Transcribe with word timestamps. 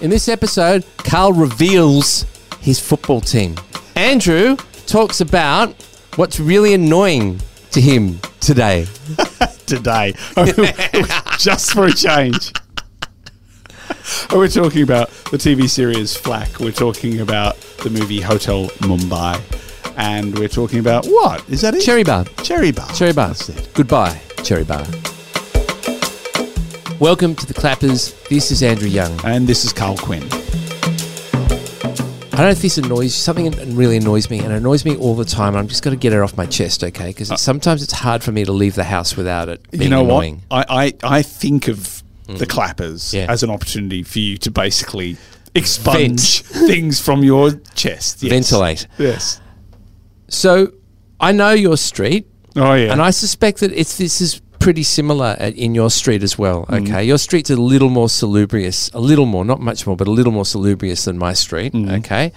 In 0.00 0.08
this 0.08 0.28
episode, 0.28 0.86
Carl 0.96 1.34
reveals 1.34 2.24
his 2.60 2.80
football 2.80 3.20
team. 3.20 3.56
Andrew 3.96 4.56
talks 4.86 5.20
about 5.20 5.74
what's 6.16 6.40
really 6.40 6.72
annoying 6.72 7.38
to 7.72 7.82
him 7.82 8.18
today. 8.40 8.86
today, 9.66 10.14
oh, 10.38 10.46
just 11.38 11.74
for 11.74 11.84
a 11.84 11.92
change. 11.92 12.50
Oh, 14.30 14.38
we're 14.38 14.48
talking 14.48 14.82
about 14.82 15.10
the 15.30 15.36
TV 15.36 15.68
series 15.68 16.16
Flack. 16.16 16.60
We're 16.60 16.72
talking 16.72 17.20
about 17.20 17.60
the 17.82 17.90
movie 17.90 18.22
Hotel 18.22 18.68
Mumbai. 18.80 19.38
And 19.98 20.38
we're 20.38 20.48
talking 20.48 20.78
about 20.78 21.04
what? 21.04 21.46
Is 21.50 21.60
that 21.60 21.74
it? 21.74 21.82
Cherry 21.82 22.04
Bar. 22.04 22.24
Cherry 22.42 22.72
Bar. 22.72 22.90
Cherry 22.94 23.12
Bar. 23.12 23.34
Goodbye, 23.74 24.18
Cherry 24.42 24.64
Bar. 24.64 24.86
Welcome 27.00 27.34
to 27.36 27.46
the 27.46 27.54
Clappers. 27.54 28.12
This 28.28 28.50
is 28.50 28.62
Andrew 28.62 28.88
Young. 28.88 29.18
And 29.24 29.48
this 29.48 29.64
is 29.64 29.72
Carl 29.72 29.96
Quinn. 29.96 30.22
I 30.22 30.26
don't 32.36 32.46
know 32.46 32.50
if 32.50 32.60
this 32.60 32.76
annoys 32.76 33.04
you. 33.04 33.08
Something 33.10 33.74
really 33.74 33.96
annoys 33.96 34.28
me, 34.28 34.40
and 34.40 34.52
it 34.52 34.56
annoys 34.56 34.84
me 34.84 34.96
all 34.96 35.14
the 35.14 35.24
time. 35.24 35.56
I'm 35.56 35.66
just 35.66 35.82
got 35.82 35.90
to 35.90 35.96
get 35.96 36.12
it 36.12 36.20
off 36.20 36.36
my 36.36 36.44
chest, 36.44 36.84
okay? 36.84 37.08
Because 37.08 37.30
uh, 37.30 37.36
sometimes 37.36 37.82
it's 37.82 37.94
hard 37.94 38.22
for 38.22 38.32
me 38.32 38.44
to 38.44 38.52
leave 38.52 38.74
the 38.74 38.84
house 38.84 39.16
without 39.16 39.48
it 39.48 39.70
being 39.70 39.84
you 39.84 39.88
know 39.88 40.04
annoying. 40.04 40.42
what? 40.48 40.70
I, 40.70 40.84
I, 40.84 40.92
I 41.18 41.22
think 41.22 41.68
of 41.68 42.02
mm. 42.28 42.36
the 42.38 42.46
clappers 42.46 43.14
Yeah. 43.14 43.26
as 43.30 43.42
an 43.42 43.48
opportunity 43.48 44.02
for 44.02 44.18
you 44.18 44.36
to 44.36 44.50
basically 44.50 45.16
expunge 45.54 46.42
things 46.42 47.00
from 47.00 47.24
your 47.24 47.52
chest. 47.74 48.22
Yes. 48.22 48.30
Ventilate. 48.30 48.86
Yes. 48.98 49.40
So 50.28 50.74
I 51.18 51.32
know 51.32 51.52
your 51.52 51.78
street, 51.78 52.26
Oh, 52.56 52.74
yeah. 52.74 52.92
and 52.92 53.00
I 53.00 53.10
suspect 53.10 53.60
that 53.60 53.72
it's 53.72 53.96
this 53.96 54.20
is 54.20 54.42
pretty 54.60 54.82
similar 54.84 55.34
at, 55.38 55.54
in 55.56 55.74
your 55.74 55.90
street 55.90 56.22
as 56.22 56.38
well. 56.38 56.66
Mm. 56.66 56.82
Okay, 56.88 57.04
your 57.04 57.18
street's 57.18 57.50
a 57.50 57.56
little 57.56 57.90
more 57.90 58.08
salubrious, 58.08 58.90
a 58.94 59.00
little 59.00 59.26
more, 59.26 59.44
not 59.44 59.60
much 59.60 59.86
more, 59.86 59.96
but 59.96 60.06
a 60.06 60.10
little 60.12 60.32
more 60.32 60.44
salubrious 60.44 61.04
than 61.06 61.18
my 61.18 61.32
street. 61.32 61.74
Okay, 61.74 62.32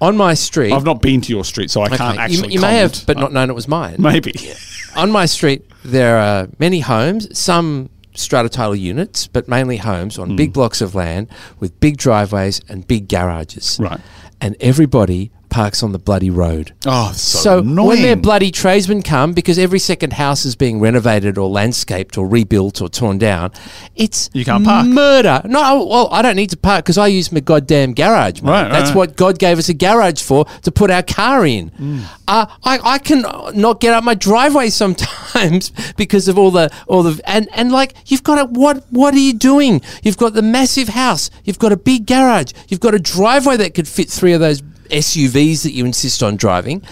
on 0.00 0.16
my 0.16 0.34
street, 0.34 0.72
Mm. 0.72 0.76
I've 0.76 0.84
not 0.84 1.02
been 1.02 1.20
to 1.22 1.32
your 1.32 1.44
street, 1.44 1.70
so 1.70 1.82
I 1.82 1.86
okay, 1.86 1.96
can't 1.98 2.18
actually 2.18 2.52
you 2.54 2.60
may 2.60 2.78
have, 2.78 3.04
but 3.06 3.18
not 3.18 3.32
known 3.32 3.50
it 3.50 3.54
was 3.54 3.68
mine. 3.68 3.96
Maybe. 3.98 4.32
on 4.96 5.10
my 5.10 5.26
street, 5.26 5.62
there 5.84 6.16
are 6.16 6.48
many 6.58 6.80
homes, 6.80 7.28
some 7.38 7.90
strata 8.14 8.48
title 8.48 8.74
units, 8.76 9.26
but 9.26 9.46
mainly 9.48 9.76
homes 9.76 10.18
on 10.18 10.30
Hmm. 10.30 10.36
big 10.36 10.52
blocks 10.52 10.80
of 10.80 10.94
land 10.94 11.28
with 11.58 11.78
big 11.80 11.96
driveways 11.96 12.60
and 12.68 12.86
big 12.86 13.08
garages. 13.08 13.78
Right. 13.80 14.00
And 14.40 14.56
everybody 14.60 15.30
parks 15.50 15.82
on 15.82 15.92
the 15.92 15.98
bloody 15.98 16.30
road. 16.30 16.72
Oh, 16.86 17.12
so, 17.12 17.38
So 17.40 17.58
annoying. 17.58 17.88
when 17.88 18.02
their 18.02 18.16
bloody 18.16 18.50
tradesmen 18.50 19.02
come, 19.02 19.32
because 19.32 19.58
every 19.58 19.78
second 19.78 20.14
house 20.14 20.44
is 20.44 20.56
being 20.56 20.80
renovated 20.80 21.36
or 21.36 21.48
landscaped 21.48 22.16
or 22.16 22.26
rebuilt 22.26 22.80
or 22.80 22.88
torn 22.88 23.18
down, 23.18 23.50
it's 23.96 24.30
You 24.32 24.44
can't 24.44 24.64
park. 24.64 24.86
Murder. 24.86 25.42
No, 25.44 25.84
well, 25.84 26.08
I 26.12 26.22
don't 26.22 26.36
need 26.36 26.50
to 26.50 26.56
park 26.56 26.84
because 26.84 26.96
I 26.98 27.08
use 27.08 27.30
my 27.32 27.40
goddamn 27.40 27.94
garage. 27.94 28.40
Mate. 28.42 28.50
Right, 28.50 28.62
right, 28.62 28.72
That's 28.72 28.90
right. 28.90 28.96
what 28.96 29.16
God 29.16 29.38
gave 29.38 29.58
us 29.58 29.68
a 29.68 29.74
garage 29.74 30.22
for 30.22 30.44
to 30.62 30.70
put 30.70 30.90
our 30.90 31.02
car 31.02 31.44
in. 31.44 31.70
Mm. 31.70 32.02
Uh, 32.28 32.46
I 32.64 32.78
I 32.82 32.98
can 32.98 33.22
not 33.54 33.80
get 33.80 33.92
up 33.92 34.04
my 34.04 34.14
driveway 34.14 34.70
sometimes 34.70 35.72
because 35.96 36.28
of 36.28 36.38
all 36.38 36.50
the 36.50 36.70
all 36.86 37.02
the 37.02 37.20
and 37.24 37.48
and 37.52 37.72
like 37.72 37.94
you've 38.06 38.22
got 38.22 38.38
a 38.38 38.44
what 38.50 38.84
what 38.90 39.14
are 39.14 39.18
you 39.18 39.32
doing? 39.32 39.80
You've 40.02 40.16
got 40.16 40.34
the 40.34 40.42
massive 40.42 40.88
house. 40.88 41.30
You've 41.44 41.58
got 41.58 41.72
a 41.72 41.76
big 41.76 42.06
garage. 42.06 42.52
You've 42.68 42.80
got 42.80 42.94
a 42.94 42.98
driveway 42.98 43.56
that 43.58 43.74
could 43.74 43.88
fit 43.88 44.08
three 44.08 44.32
of 44.32 44.40
those. 44.40 44.62
SUVs 44.90 45.62
that 45.62 45.72
you 45.72 45.84
insist 45.84 46.22
on 46.22 46.36
driving. 46.36 46.82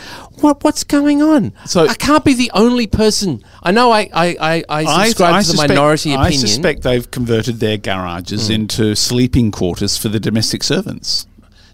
What 0.41 0.62
what's 0.64 0.84
going 0.84 1.22
on? 1.22 1.52
So- 1.66 1.86
I 1.86 1.94
can't 1.94 2.24
be 2.24 2.34
the 2.34 2.50
only 2.54 2.86
person. 2.86 3.42
I 3.62 3.72
know 3.72 3.91
I 3.91 4.08
I, 4.12 4.36
I, 4.41 4.64
I 4.68 5.04
subscribe 5.06 5.32
to 5.32 5.38
the 5.38 5.44
suspect- 5.44 5.68
minority 5.70 6.14
I 6.14 6.30
suspect 6.30 6.82
they've 6.82 7.10
converted 7.10 7.60
their 7.60 7.76
garages 7.76 8.48
mm. 8.48 8.54
into 8.54 8.94
sleeping 8.94 9.50
quarters 9.50 9.96
for 9.98 10.08
the 10.08 10.20
domestic 10.20 10.62
servants. 10.62 11.26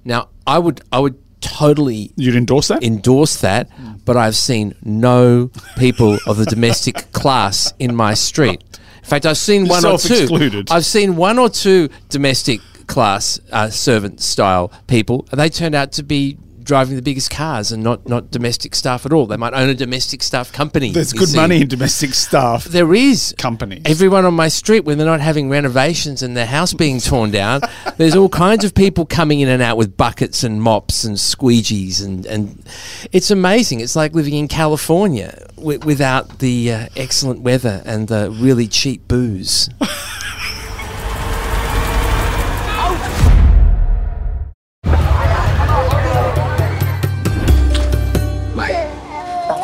now 0.05 0.29
I 0.47 0.59
would 0.59 0.81
I 0.93 0.99
would 1.01 1.17
totally 1.41 2.11
You'd 2.17 2.37
endorse 2.37 2.69
that? 2.69 2.83
endorse 2.83 3.37
that, 3.43 3.71
mm. 3.71 4.01
but 4.05 4.17
I've 4.17 4.37
seen 4.37 4.75
no 4.83 5.51
people 5.77 6.19
of 6.27 6.39
the 6.39 6.47
domestic 6.47 7.13
class 7.13 7.75
in 7.79 7.95
my 7.95 8.15
street. 8.15 8.63
In 8.99 9.05
fact, 9.11 9.27
I've 9.27 9.37
seen 9.37 9.69
one 9.69 9.85
or 9.85 9.99
two. 9.99 10.15
Self-excluded. 10.15 10.71
I've 10.71 10.87
seen 10.87 11.17
one 11.17 11.39
or 11.39 11.51
two 11.51 11.91
domestic 12.09 12.61
class 12.87 13.41
uh, 13.53 13.71
servant 13.71 14.21
style 14.21 14.73
people, 14.87 15.27
and 15.31 15.41
they 15.41 15.49
turned 15.49 15.75
out 15.75 15.93
to 15.93 16.03
be 16.03 16.39
driving 16.65 16.97
the 16.97 17.03
biggest 17.03 17.31
cars 17.31 17.71
and 17.71 17.83
not 17.83 18.09
not 18.09 18.31
domestic 18.31 18.75
staff 18.75 19.07
at 19.07 19.13
all. 19.13 19.27
They 19.27 19.37
might 19.37 19.53
own 19.53 19.69
a 19.69 19.75
domestic 19.75 20.23
staff 20.23 20.53
company. 20.53 20.91
There's 20.91 21.13
good 21.13 21.29
see. 21.29 21.37
money 21.37 21.61
in 21.61 21.69
domestic 21.69 22.15
staff. 22.15 22.65
There 22.65 22.95
is 22.95 23.35
Companies. 23.39 23.83
Everyone 23.85 24.25
on 24.25 24.35
my 24.35 24.49
street, 24.49 24.85
when 24.85 24.99
they're 24.99 25.07
not 25.07 25.21
having 25.21 25.49
renovations 25.51 26.23
and 26.23 26.37
their 26.37 26.47
house 26.47 26.73
being 26.73 27.01
torn 27.01 27.31
down, 27.31 27.61
there's 27.97 28.17
all 28.17 28.29
kinds 28.29 28.65
of 28.65 28.75
people 28.75 29.05
coming 29.05 29.41
in 29.41 29.49
and 29.49 29.63
out 29.63 29.77
with 29.77 29.97
buckets 29.97 30.43
and 30.43 30.63
mops 30.63 31.05
and 31.05 31.17
squeegees, 31.17 32.05
and, 32.05 32.27
and 32.27 32.65
it's 33.13 33.31
amazing. 33.31 33.81
It's 33.81 33.97
like 33.97 34.15
living 34.15 34.35
in 34.35 34.49
California 34.49 35.47
wi- 35.57 35.85
without 35.85 36.39
the 36.39 36.73
uh, 36.73 36.87
excellent 36.97 37.41
weather 37.41 37.83
and 37.85 38.09
the 38.09 38.31
really 38.31 38.67
cheap 38.67 39.07
booze. 39.07 39.69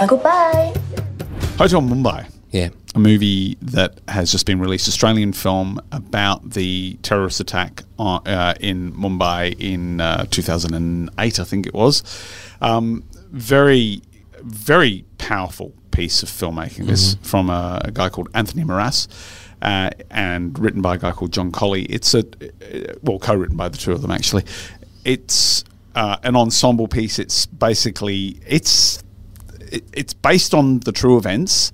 goodbye. 0.07 0.73
Hotel 1.59 1.81
Mumbai, 1.83 2.27
Yeah. 2.51 2.71
a 2.95 2.99
movie 2.99 3.57
that 3.61 4.01
has 4.09 4.33
just 4.33 4.47
been 4.47 4.61
released, 4.61 4.89
Australian 4.89 5.33
film 5.33 5.81
about 5.93 6.51
the 6.51 6.99
terrorist 7.03 7.41
attack 7.41 7.83
on, 7.99 8.27
uh, 8.27 8.55
in 8.61 8.93
Mumbai 8.93 9.55
in 9.59 10.01
uh, 10.01 10.25
2008, 10.31 11.39
I 11.39 11.45
think 11.45 11.67
it 11.67 11.75
was. 11.75 12.03
Um, 12.61 13.05
very, 13.31 14.03
very 14.43 15.05
powerful 15.19 15.73
piece 15.91 16.23
of 16.23 16.29
filmmaking. 16.29 16.87
This 16.87 17.17
from 17.23 17.51
a, 17.51 17.81
a 17.85 17.91
guy 17.91 18.09
called 18.09 18.29
Anthony 18.35 18.65
Maras. 18.65 19.09
Uh, 19.63 19.91
and 20.11 20.59
written 20.59 20.81
by 20.81 20.95
a 20.95 20.99
guy 20.99 21.13
called 21.13 21.33
John 21.35 21.53
Collee. 21.53 21.85
It's 21.91 22.15
a 22.15 22.21
uh, 22.21 22.95
well, 23.03 23.19
co-written 23.19 23.59
by 23.59 23.69
the 23.69 23.77
two 23.77 23.93
of 23.93 24.01
them 24.01 24.11
actually. 24.11 24.45
It's 25.05 25.65
uh, 25.95 26.17
an 26.23 26.35
ensemble 26.35 26.89
piece. 26.89 27.19
It's 27.19 27.45
basically 27.45 28.41
it's 28.47 29.03
it, 29.71 29.85
it's 29.93 30.13
based 30.13 30.55
on 30.55 30.81
the 30.81 30.93
true 30.93 31.17
events. 31.17 31.73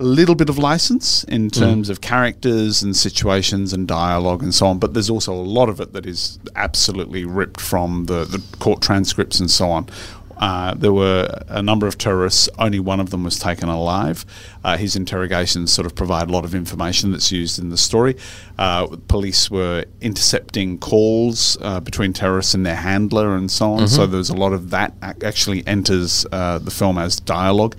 A 0.00 0.02
little 0.02 0.34
bit 0.34 0.48
of 0.48 0.58
license 0.58 1.22
in 1.24 1.48
mm. 1.48 1.56
terms 1.56 1.88
of 1.88 2.00
characters 2.00 2.82
and 2.82 2.96
situations 2.96 3.72
and 3.72 3.86
dialogue 3.86 4.42
and 4.42 4.52
so 4.52 4.66
on, 4.66 4.80
but 4.80 4.92
there's 4.92 5.08
also 5.08 5.32
a 5.32 5.36
lot 5.36 5.68
of 5.68 5.80
it 5.80 5.92
that 5.92 6.04
is 6.04 6.40
absolutely 6.56 7.24
ripped 7.24 7.60
from 7.60 8.06
the, 8.06 8.24
the 8.24 8.42
court 8.58 8.82
transcripts 8.82 9.38
and 9.38 9.48
so 9.48 9.70
on. 9.70 9.88
Uh, 10.36 10.74
there 10.74 10.92
were 10.92 11.28
a 11.48 11.62
number 11.62 11.86
of 11.86 11.96
terrorists. 11.96 12.48
Only 12.58 12.80
one 12.80 13.00
of 13.00 13.10
them 13.10 13.24
was 13.24 13.38
taken 13.38 13.68
alive. 13.68 14.24
Uh, 14.64 14.76
his 14.76 14.96
interrogations 14.96 15.72
sort 15.72 15.86
of 15.86 15.94
provide 15.94 16.28
a 16.28 16.32
lot 16.32 16.44
of 16.44 16.54
information 16.54 17.12
that's 17.12 17.30
used 17.30 17.58
in 17.58 17.70
the 17.70 17.76
story. 17.76 18.16
Uh, 18.58 18.86
police 19.08 19.50
were 19.50 19.84
intercepting 20.00 20.78
calls 20.78 21.56
uh, 21.60 21.80
between 21.80 22.12
terrorists 22.12 22.54
and 22.54 22.64
their 22.66 22.76
handler 22.76 23.36
and 23.36 23.50
so 23.50 23.72
on. 23.72 23.88
So 23.88 24.06
there's 24.06 24.30
a 24.30 24.36
lot 24.36 24.52
of 24.52 24.70
that 24.70 24.92
actually 25.02 25.66
enters 25.66 26.26
uh, 26.32 26.58
the 26.58 26.70
film 26.70 26.98
as 26.98 27.16
dialogue. 27.16 27.76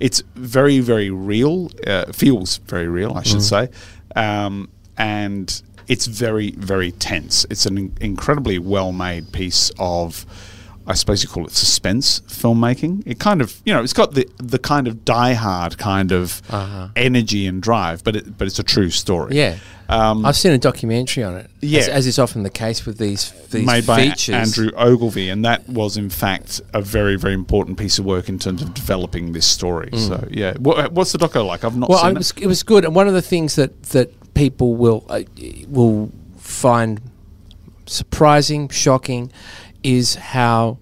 It's 0.00 0.22
very, 0.34 0.80
very 0.80 1.10
real. 1.10 1.70
Uh, 1.86 2.06
feels 2.12 2.56
very 2.58 2.88
real, 2.88 3.12
I 3.16 3.22
should 3.22 3.42
say, 3.42 3.68
um, 4.16 4.68
and 4.98 5.62
it's 5.86 6.06
very, 6.06 6.52
very 6.52 6.90
tense. 6.92 7.46
It's 7.50 7.66
an 7.66 7.94
incredibly 8.00 8.58
well-made 8.58 9.32
piece 9.32 9.70
of. 9.78 10.26
I 10.86 10.94
suppose 10.94 11.22
you 11.22 11.28
call 11.28 11.46
it 11.46 11.52
suspense 11.52 12.20
filmmaking. 12.20 13.02
It 13.06 13.18
kind 13.18 13.40
of, 13.40 13.60
you 13.64 13.72
know, 13.72 13.82
it's 13.82 13.92
got 13.92 14.14
the 14.14 14.28
the 14.38 14.58
kind 14.58 14.88
of 14.88 15.04
die-hard 15.04 15.78
kind 15.78 16.12
of 16.12 16.42
energy 16.96 17.46
and 17.46 17.62
drive, 17.62 18.02
but 18.04 18.16
it, 18.16 18.36
but 18.38 18.46
it's 18.46 18.58
a 18.58 18.64
true 18.64 18.90
story. 18.90 19.36
Yeah. 19.36 19.56
Um, 19.88 20.24
I've 20.24 20.36
seen 20.36 20.52
a 20.52 20.58
documentary 20.58 21.22
on 21.22 21.36
it. 21.36 21.50
Yeah. 21.60 21.80
As, 21.80 21.88
as 21.88 22.06
is 22.06 22.18
often 22.18 22.44
the 22.44 22.50
case 22.50 22.86
with 22.86 22.96
these, 22.96 23.30
these 23.50 23.66
made 23.66 23.86
by 23.86 24.08
features. 24.08 24.34
Andrew 24.34 24.70
Ogilvy, 24.76 25.28
and 25.28 25.44
that 25.44 25.68
was 25.68 25.96
in 25.98 26.08
fact 26.08 26.62
a 26.72 26.80
very 26.80 27.16
very 27.16 27.34
important 27.34 27.78
piece 27.78 27.98
of 27.98 28.04
work 28.06 28.28
in 28.28 28.38
terms 28.38 28.62
of 28.62 28.72
developing 28.72 29.32
this 29.32 29.46
story. 29.46 29.90
So 29.94 30.26
yeah, 30.30 30.54
what, 30.58 30.92
what's 30.92 31.12
the 31.12 31.18
doco 31.18 31.46
like? 31.46 31.62
I've 31.64 31.76
not 31.76 31.90
Mm. 31.90 31.90
Well, 31.90 32.02
seen 32.02 32.10
it 32.10 32.18
was, 32.18 32.32
it 32.42 32.46
was 32.46 32.62
good, 32.62 32.84
and 32.84 32.94
one 32.94 33.06
of 33.06 33.14
the 33.14 33.22
things 33.22 33.54
that 33.56 33.82
that 33.90 34.34
people 34.34 34.74
will 34.76 35.04
uh, 35.08 35.22
will 35.68 36.10
find 36.38 37.00
surprising, 37.84 38.68
shocking, 38.70 39.30
is 39.82 40.14
how 40.16 40.78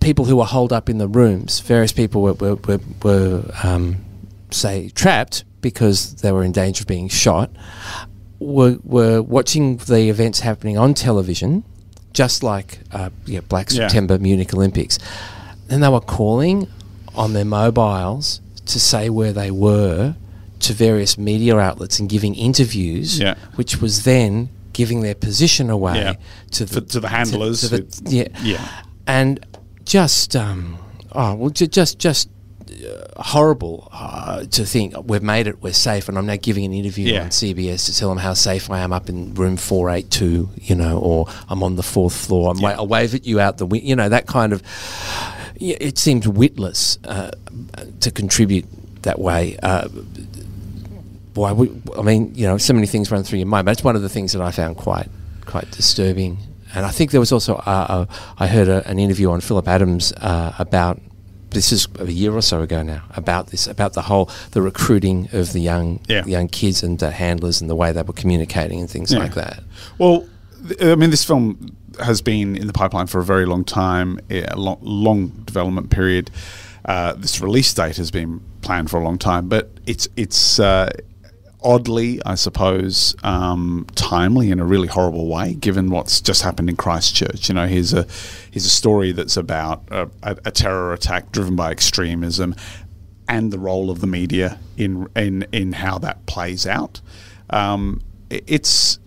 people 0.00 0.24
who 0.24 0.36
were 0.36 0.44
holed 0.44 0.72
up 0.72 0.88
in 0.88 0.98
the 0.98 1.08
rooms, 1.08 1.60
various 1.60 1.92
people 1.92 2.22
were 2.22 2.34
were, 2.34 2.54
were, 2.56 2.80
were 3.02 3.44
um, 3.62 3.96
say 4.50 4.88
trapped 4.90 5.44
because 5.60 6.16
they 6.16 6.30
were 6.32 6.44
in 6.44 6.52
danger 6.52 6.82
of 6.82 6.86
being 6.86 7.08
shot, 7.08 7.50
were 8.38 8.78
were 8.84 9.20
watching 9.22 9.76
the 9.78 10.08
events 10.08 10.40
happening 10.40 10.78
on 10.78 10.94
television, 10.94 11.64
just 12.12 12.42
like 12.42 12.80
uh, 12.92 13.10
yeah, 13.26 13.40
Black 13.40 13.70
Yeah. 13.70 13.88
September 13.88 14.18
Munich 14.18 14.54
Olympics. 14.54 14.98
Then 15.66 15.80
they 15.80 15.88
were 15.88 16.00
calling 16.00 16.66
on 17.14 17.32
their 17.32 17.44
mobiles 17.44 18.40
to 18.66 18.78
say 18.80 19.10
where 19.10 19.32
they 19.32 19.50
were 19.50 20.14
to 20.60 20.72
various 20.72 21.16
media 21.18 21.56
outlets 21.58 21.98
and 22.00 22.08
giving 22.08 22.34
interviews, 22.34 23.18
Yeah. 23.18 23.34
which 23.56 23.80
was 23.80 24.04
then 24.04 24.48
giving 24.78 25.00
their 25.02 25.14
position 25.28 25.70
away 25.70 25.96
Yeah. 25.98 26.14
to 26.52 26.64
the 26.64 26.80
For- 26.80 26.86
to 26.94 27.00
the 27.00 27.08
handlers 27.08 27.60
to 27.62 27.68
the- 27.68 27.76
who- 28.08 28.16
yeah, 28.16 28.28
yeah. 28.42 28.68
and 29.06 29.32
just 29.84 30.36
um, 30.36 30.78
oh 31.12 31.34
well, 31.34 31.50
ju- 31.50 31.66
just 31.66 31.98
just 31.98 32.28
uh, 32.70 33.22
horrible 33.22 33.88
uh, 33.92 34.44
to 34.56 34.64
think 34.64 34.94
we've 35.10 35.22
made 35.34 35.46
it, 35.50 35.56
we're 35.62 35.72
safe, 35.90 36.08
and 36.08 36.16
I'm 36.18 36.26
now 36.26 36.36
giving 36.40 36.64
an 36.64 36.72
interview 36.72 37.12
Yeah. 37.12 37.22
on 37.24 37.30
CBS 37.30 37.86
to 37.86 37.92
tell 37.98 38.08
them 38.08 38.18
how 38.18 38.34
safe 38.34 38.70
I 38.70 38.78
am 38.86 38.92
up 38.92 39.08
in 39.08 39.34
room 39.34 39.56
482, 39.56 40.48
you 40.62 40.74
know, 40.76 40.98
or 40.98 41.26
I'm 41.48 41.62
on 41.64 41.74
the 41.76 41.82
fourth 41.82 42.14
floor. 42.14 42.52
I'm 42.52 42.60
wa- 42.60 42.76
I'll 42.78 42.86
wave 42.86 43.14
at 43.16 43.26
you 43.26 43.40
out 43.40 43.58
the 43.58 43.66
window, 43.66 43.86
you 43.88 43.96
know, 43.96 44.08
that 44.08 44.26
kind 44.26 44.52
of. 44.52 44.62
It 45.60 45.98
seems 45.98 46.28
witless 46.28 46.98
uh, 47.04 47.32
to 48.00 48.10
contribute 48.12 48.66
that 49.02 49.18
way. 49.18 49.56
Uh, 49.60 49.88
boy, 51.38 51.52
we, 51.54 51.82
I 51.96 52.02
mean, 52.02 52.34
you 52.34 52.46
know, 52.46 52.58
so 52.58 52.72
many 52.74 52.86
things 52.86 53.10
run 53.10 53.22
through 53.22 53.38
your 53.38 53.48
mind, 53.48 53.64
but 53.64 53.72
it's 53.72 53.84
one 53.84 53.96
of 53.96 54.02
the 54.02 54.08
things 54.08 54.32
that 54.32 54.42
I 54.42 54.50
found 54.50 54.76
quite 54.76 55.08
quite 55.46 55.70
disturbing. 55.70 56.38
And 56.74 56.84
I 56.84 56.90
think 56.90 57.10
there 57.12 57.20
was 57.20 57.32
also 57.32 57.54
uh, 57.56 57.86
uh, 57.88 58.06
I 58.38 58.46
heard 58.46 58.68
a, 58.68 58.86
an 58.88 58.98
interview 58.98 59.30
on 59.30 59.40
Philip 59.40 59.66
Adams 59.68 60.12
uh, 60.12 60.52
about 60.58 61.00
this 61.50 61.72
is 61.72 61.88
a 61.98 62.10
year 62.12 62.32
or 62.34 62.42
so 62.42 62.60
ago 62.60 62.82
now 62.82 63.02
about 63.16 63.46
this 63.46 63.66
about 63.66 63.94
the 63.94 64.02
whole 64.02 64.28
the 64.50 64.60
recruiting 64.60 65.28
of 65.32 65.52
the 65.54 65.60
young 65.60 65.98
Yeah. 66.08 66.20
the 66.22 66.30
young 66.32 66.48
kids 66.48 66.82
and 66.82 66.98
the 66.98 67.10
handlers 67.10 67.60
and 67.62 67.70
the 67.70 67.74
way 67.74 67.90
they 67.92 68.02
were 68.02 68.12
communicating 68.12 68.80
and 68.80 68.90
things 68.90 69.10
Yeah. 69.12 69.20
like 69.20 69.34
that. 69.34 69.62
Well, 69.96 70.26
th- 70.68 70.82
I 70.82 70.94
mean, 70.96 71.10
this 71.10 71.24
film 71.24 71.74
has 72.04 72.20
been 72.20 72.54
in 72.56 72.66
the 72.66 72.72
pipeline 72.74 73.06
for 73.06 73.18
a 73.20 73.24
very 73.24 73.46
long 73.46 73.64
time, 73.64 74.20
a 74.30 74.54
long, 74.56 74.78
long 74.82 75.28
development 75.46 75.88
period. 75.90 76.30
Uh, 76.84 77.12
this 77.14 77.40
release 77.40 77.72
date 77.74 77.96
has 77.96 78.10
been 78.10 78.40
planned 78.60 78.90
for 78.90 79.00
a 79.00 79.04
long 79.04 79.18
time, 79.18 79.48
but 79.48 79.70
it's 79.86 80.06
it's 80.16 80.60
uh, 80.60 80.90
oddly, 81.62 82.20
I 82.24 82.34
suppose, 82.36 83.14
um, 83.22 83.86
timely 83.94 84.50
in 84.50 84.60
a 84.60 84.64
really 84.64 84.88
horrible 84.88 85.26
way, 85.28 85.54
given 85.54 85.90
what's 85.90 86.20
just 86.20 86.42
happened 86.42 86.68
in 86.70 86.76
Christchurch. 86.76 87.48
You 87.48 87.54
know, 87.56 87.66
here's 87.66 87.92
a 87.92 88.06
here's 88.50 88.66
a 88.66 88.70
story 88.70 89.12
that's 89.12 89.36
about 89.36 89.82
a, 89.90 90.08
a, 90.22 90.36
a 90.46 90.50
terror 90.50 90.92
attack 90.92 91.32
driven 91.32 91.56
by 91.56 91.70
extremism, 91.70 92.54
and 93.28 93.52
the 93.52 93.58
role 93.58 93.90
of 93.90 94.00
the 94.00 94.06
media 94.06 94.58
in 94.76 95.08
in 95.16 95.46
in 95.52 95.72
how 95.72 95.98
that 95.98 96.24
plays 96.26 96.66
out. 96.66 97.00
Um, 97.50 98.02
i- 98.30 98.42
it's 98.46 98.98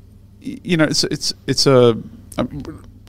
you 0.41 0.77
know 0.77 0.85
it's 0.85 1.03
it's 1.05 1.33
it's 1.47 1.65
a 1.67 1.97
um, 2.37 2.63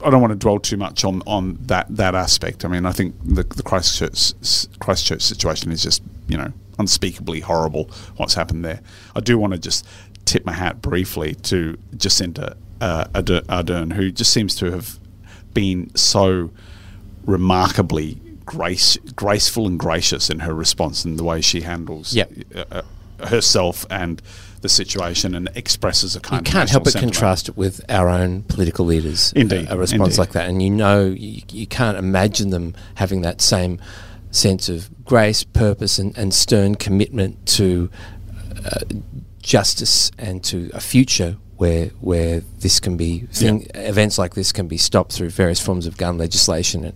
don't 0.09 0.19
want 0.21 0.31
to 0.31 0.37
dwell 0.37 0.59
too 0.59 0.75
much 0.75 1.05
on, 1.05 1.21
on 1.25 1.57
that, 1.61 1.87
that 1.95 2.13
aspect. 2.13 2.65
I 2.65 2.67
mean, 2.67 2.85
I 2.85 2.91
think 2.91 3.15
the, 3.23 3.43
the 3.43 3.63
Christchurch 3.63 4.33
Christchurch 4.79 5.21
situation 5.21 5.71
is 5.71 5.81
just 5.81 6.03
you 6.27 6.35
know 6.37 6.51
unspeakably 6.83 7.39
horrible. 7.39 7.85
What's 8.17 8.33
happened 8.35 8.63
there? 8.65 8.81
I 9.15 9.19
do 9.21 9.37
want 9.37 9.53
to 9.53 9.59
just 9.59 9.85
tip 10.25 10.45
my 10.45 10.53
hat 10.53 10.81
briefly 10.81 11.35
to 11.35 11.77
Jacinda 11.95 12.55
uh, 12.81 13.05
Ardern, 13.13 13.93
who 13.93 14.11
just 14.11 14.31
seems 14.33 14.55
to 14.55 14.71
have 14.71 14.99
been 15.53 15.93
so 15.95 16.49
remarkably 17.25 18.19
grace 18.45 18.97
graceful 19.15 19.65
and 19.67 19.79
gracious 19.79 20.29
in 20.29 20.39
her 20.39 20.53
response 20.53 21.05
and 21.05 21.17
the 21.17 21.23
way 21.23 21.39
she 21.39 21.61
handles 21.61 22.13
Yep. 22.13 22.31
uh, 22.55 22.63
uh, 22.71 23.27
herself 23.27 23.85
and 23.89 24.21
the 24.61 24.67
situation 24.69 25.33
and 25.35 25.49
expresses 25.55 26.15
a 26.15 26.19
You 26.19 26.21
kind 26.21 26.47
of 26.47 26.51
can't 26.53 26.69
help 26.69 26.83
but 26.83 26.93
sentiment. 26.93 27.15
contrast 27.15 27.49
it 27.49 27.55
with 27.57 27.81
our 27.89 28.09
own 28.09 28.43
political 28.43 28.85
leaders. 28.85 29.31
Indeed, 29.35 29.67
a, 29.69 29.73
a 29.75 29.77
response 29.77 30.01
indeed. 30.15 30.17
like 30.17 30.31
that, 30.33 30.49
and 30.49 30.61
you 30.61 30.69
know, 30.69 31.05
you, 31.05 31.41
you 31.51 31.67
can't 31.67 31.97
imagine 31.97 32.49
them 32.49 32.73
having 32.95 33.21
that 33.21 33.39
same 33.41 33.79
sense 34.33 34.67
of 34.67 34.89
grace, 35.05 35.43
purpose, 35.43 35.99
and, 35.99 36.17
and 36.17 36.33
stern 36.33 36.75
commitment 36.75 37.45
to 37.45 37.89
uh, 38.65 38.79
justice 39.41 40.11
and 40.17 40.43
to 40.43 40.69
a 40.73 40.81
future 40.81 41.37
where 41.57 41.87
where 42.01 42.41
this 42.59 42.79
can 42.79 42.97
be 42.97 43.19
thing, 43.31 43.67
events 43.75 44.17
like 44.17 44.33
this 44.33 44.51
can 44.51 44.67
be 44.67 44.77
stopped 44.77 45.13
through 45.13 45.29
various 45.29 45.59
forms 45.59 45.85
of 45.85 45.97
gun 45.97 46.17
legislation, 46.17 46.83
and 46.83 46.93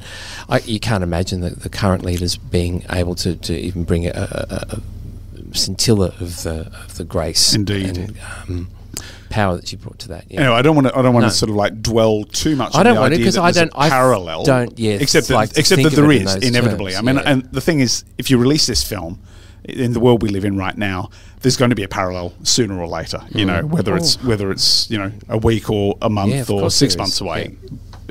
I, 0.50 0.60
you 0.60 0.80
can't 0.80 1.04
imagine 1.04 1.42
the, 1.42 1.52
the 1.52 1.70
current 1.70 2.04
leaders 2.04 2.38
being 2.38 2.84
able 2.90 3.16
to, 3.16 3.36
to 3.36 3.58
even 3.58 3.84
bring 3.84 4.08
a, 4.08 4.12
a, 4.12 4.78
a 4.78 5.56
scintilla 5.56 6.08
of 6.20 6.44
the 6.44 6.72
of 6.86 6.98
the 6.98 7.04
grace. 7.04 7.54
Indeed. 7.54 7.98
and 7.98 8.20
um, 8.50 8.70
power 9.30 9.56
that 9.56 9.68
she 9.68 9.76
brought 9.76 10.00
to 10.00 10.08
that. 10.10 10.26
Yeah. 10.30 10.42
Anyway, 10.42 10.56
I 10.56 10.62
don't 10.62 10.76
want 10.76 10.88
to. 10.88 10.98
I 10.98 11.02
don't 11.02 11.14
want 11.14 11.26
No. 11.26 11.30
to 11.30 11.36
sort 11.36 11.50
of 11.50 11.56
like 11.56 11.82
dwell 11.82 12.24
too 12.24 12.56
much. 12.56 12.76
I 12.76 12.80
on 12.80 12.86
don't 12.86 12.96
the 12.96 13.02
want 13.02 13.12
to, 13.12 13.16
idea 13.16 13.26
'cause 13.28 13.36
that 13.36 13.42
I 13.44 13.52
don't- 13.52 13.72
I 13.76 13.90
parallel. 13.90 14.44
don't, 14.44 14.78
yeah, 14.80 14.94
except 14.94 15.28
that 15.28 15.36
like 15.36 15.58
except 15.58 15.84
that 15.84 15.94
there 15.94 16.12
it 16.12 16.22
in 16.22 16.44
inevitably. 16.44 16.94
terms, 16.94 17.00
I 17.08 17.12
mean, 17.14 17.16
yeah. 17.18 17.32
and 17.32 17.44
the 17.52 17.62
thing 17.62 17.80
is, 17.80 18.04
if 18.18 18.30
you 18.30 18.38
release 18.38 18.66
this 18.66 18.84
film 18.84 19.20
in 19.66 19.94
the 19.94 20.00
world 20.00 20.22
we 20.24 20.30
live 20.30 20.46
in 20.46 20.58
right 20.58 20.78
now, 20.78 21.10
there's 21.42 21.58
going 21.58 21.70
to 21.72 21.76
be 21.76 21.84
a 21.84 21.88
parallel 21.90 22.34
sooner 22.44 22.80
or 22.80 22.88
later. 22.88 23.20
You 23.34 23.46
know, 23.46 23.62
whether 23.66 23.96
it's 23.98 24.22
whether 24.24 24.52
it's 24.52 24.90
you 24.90 24.98
know 24.98 25.12
a 25.30 25.38
week 25.38 25.70
or 25.70 25.98
a 26.02 26.10
month 26.10 26.34
Mm. 26.34 26.50
Yeah, 26.50 26.64
or 26.64 26.72
six 26.72 26.98
months 26.98 27.20
away, 27.22 27.56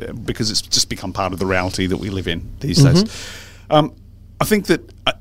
uh, 0.07 0.13
because 0.13 0.51
it's 0.51 0.61
just 0.63 0.89
become 0.89 1.13
part 1.13 1.33
of 1.33 1.39
the 1.39 1.47
reality 1.47 1.87
that 1.87 1.97
we 1.99 2.11
live 2.11 2.29
in 2.29 2.49
these 2.61 2.79
Mm-hmm. 2.85 2.95
days. 2.95 3.05
Um, 3.71 3.93
I 4.41 4.45
think 4.45 4.67
that. 4.67 4.81
Uh, 5.07 5.13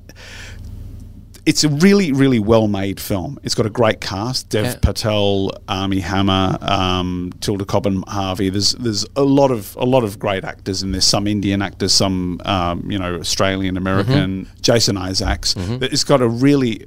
it's 1.45 1.63
a 1.63 1.69
really, 1.69 2.11
really 2.11 2.39
well 2.39 2.67
made 2.67 2.99
film. 2.99 3.37
It's 3.43 3.53
got 3.55 3.65
a 3.65 3.69
great 3.69 4.01
cast: 4.01 4.49
Dev 4.49 4.65
Yeah. 4.65 4.75
Patel, 4.81 5.51
Armie 5.67 5.99
Hammer, 5.99 6.57
um, 6.61 7.31
Tilda 7.39 7.65
Cobham-Hervey. 7.65 8.49
There's 8.49 8.71
there's 8.73 9.05
a 9.15 9.23
lot 9.23 9.51
of 9.51 9.75
a 9.75 9.85
lot 9.85 10.03
of 10.03 10.17
great 10.19 10.43
actors 10.43 10.81
in 10.83 10.91
this. 10.91 11.05
Some 11.05 11.27
Indian 11.27 11.61
actors, 11.61 11.93
some 11.93 12.41
um, 12.45 12.89
you 12.89 12.97
know 12.97 13.15
Australian 13.15 13.77
American. 13.77 14.45
Mm-hmm. 14.45 14.61
Jason 14.61 14.97
Isaacs. 14.97 15.55
It's 15.57 16.03
got 16.03 16.21
a 16.21 16.27
really, 16.27 16.85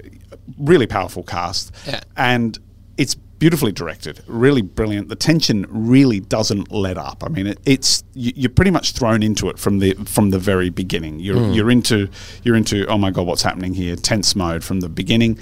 really 0.58 0.86
powerful 0.86 1.22
cast, 1.22 1.72
Yeah. 1.86 2.00
and 2.16 2.58
beautifully 3.38 3.72
directed, 3.72 4.20
really 4.26 4.62
brilliant. 4.62 5.08
The 5.08 5.16
tension 5.16 5.66
really 5.68 6.20
doesn't 6.20 6.72
let 6.72 6.98
up. 6.98 7.22
I 7.24 7.28
mean, 7.28 7.46
it, 7.46 7.58
it's 7.64 8.02
you, 8.14 8.32
you're 8.34 8.50
pretty 8.50 8.70
much 8.70 8.92
thrown 8.92 9.22
into 9.22 9.48
it 9.48 9.58
from 9.58 9.78
the 9.78 9.94
from 10.04 10.30
the 10.30 10.38
very 10.38 10.70
beginning. 10.70 11.20
You're 11.20 11.36
Hmm. 11.38 11.52
you're 11.52 11.70
into 11.70 12.08
you're 12.42 12.56
into 12.56 12.86
oh 12.86 12.98
my 12.98 13.10
god, 13.10 13.26
what's 13.26 13.42
happening 13.42 13.74
here? 13.74 13.96
Tense 13.96 14.34
mode 14.36 14.64
from 14.64 14.80
the 14.80 14.88
beginning. 14.88 15.38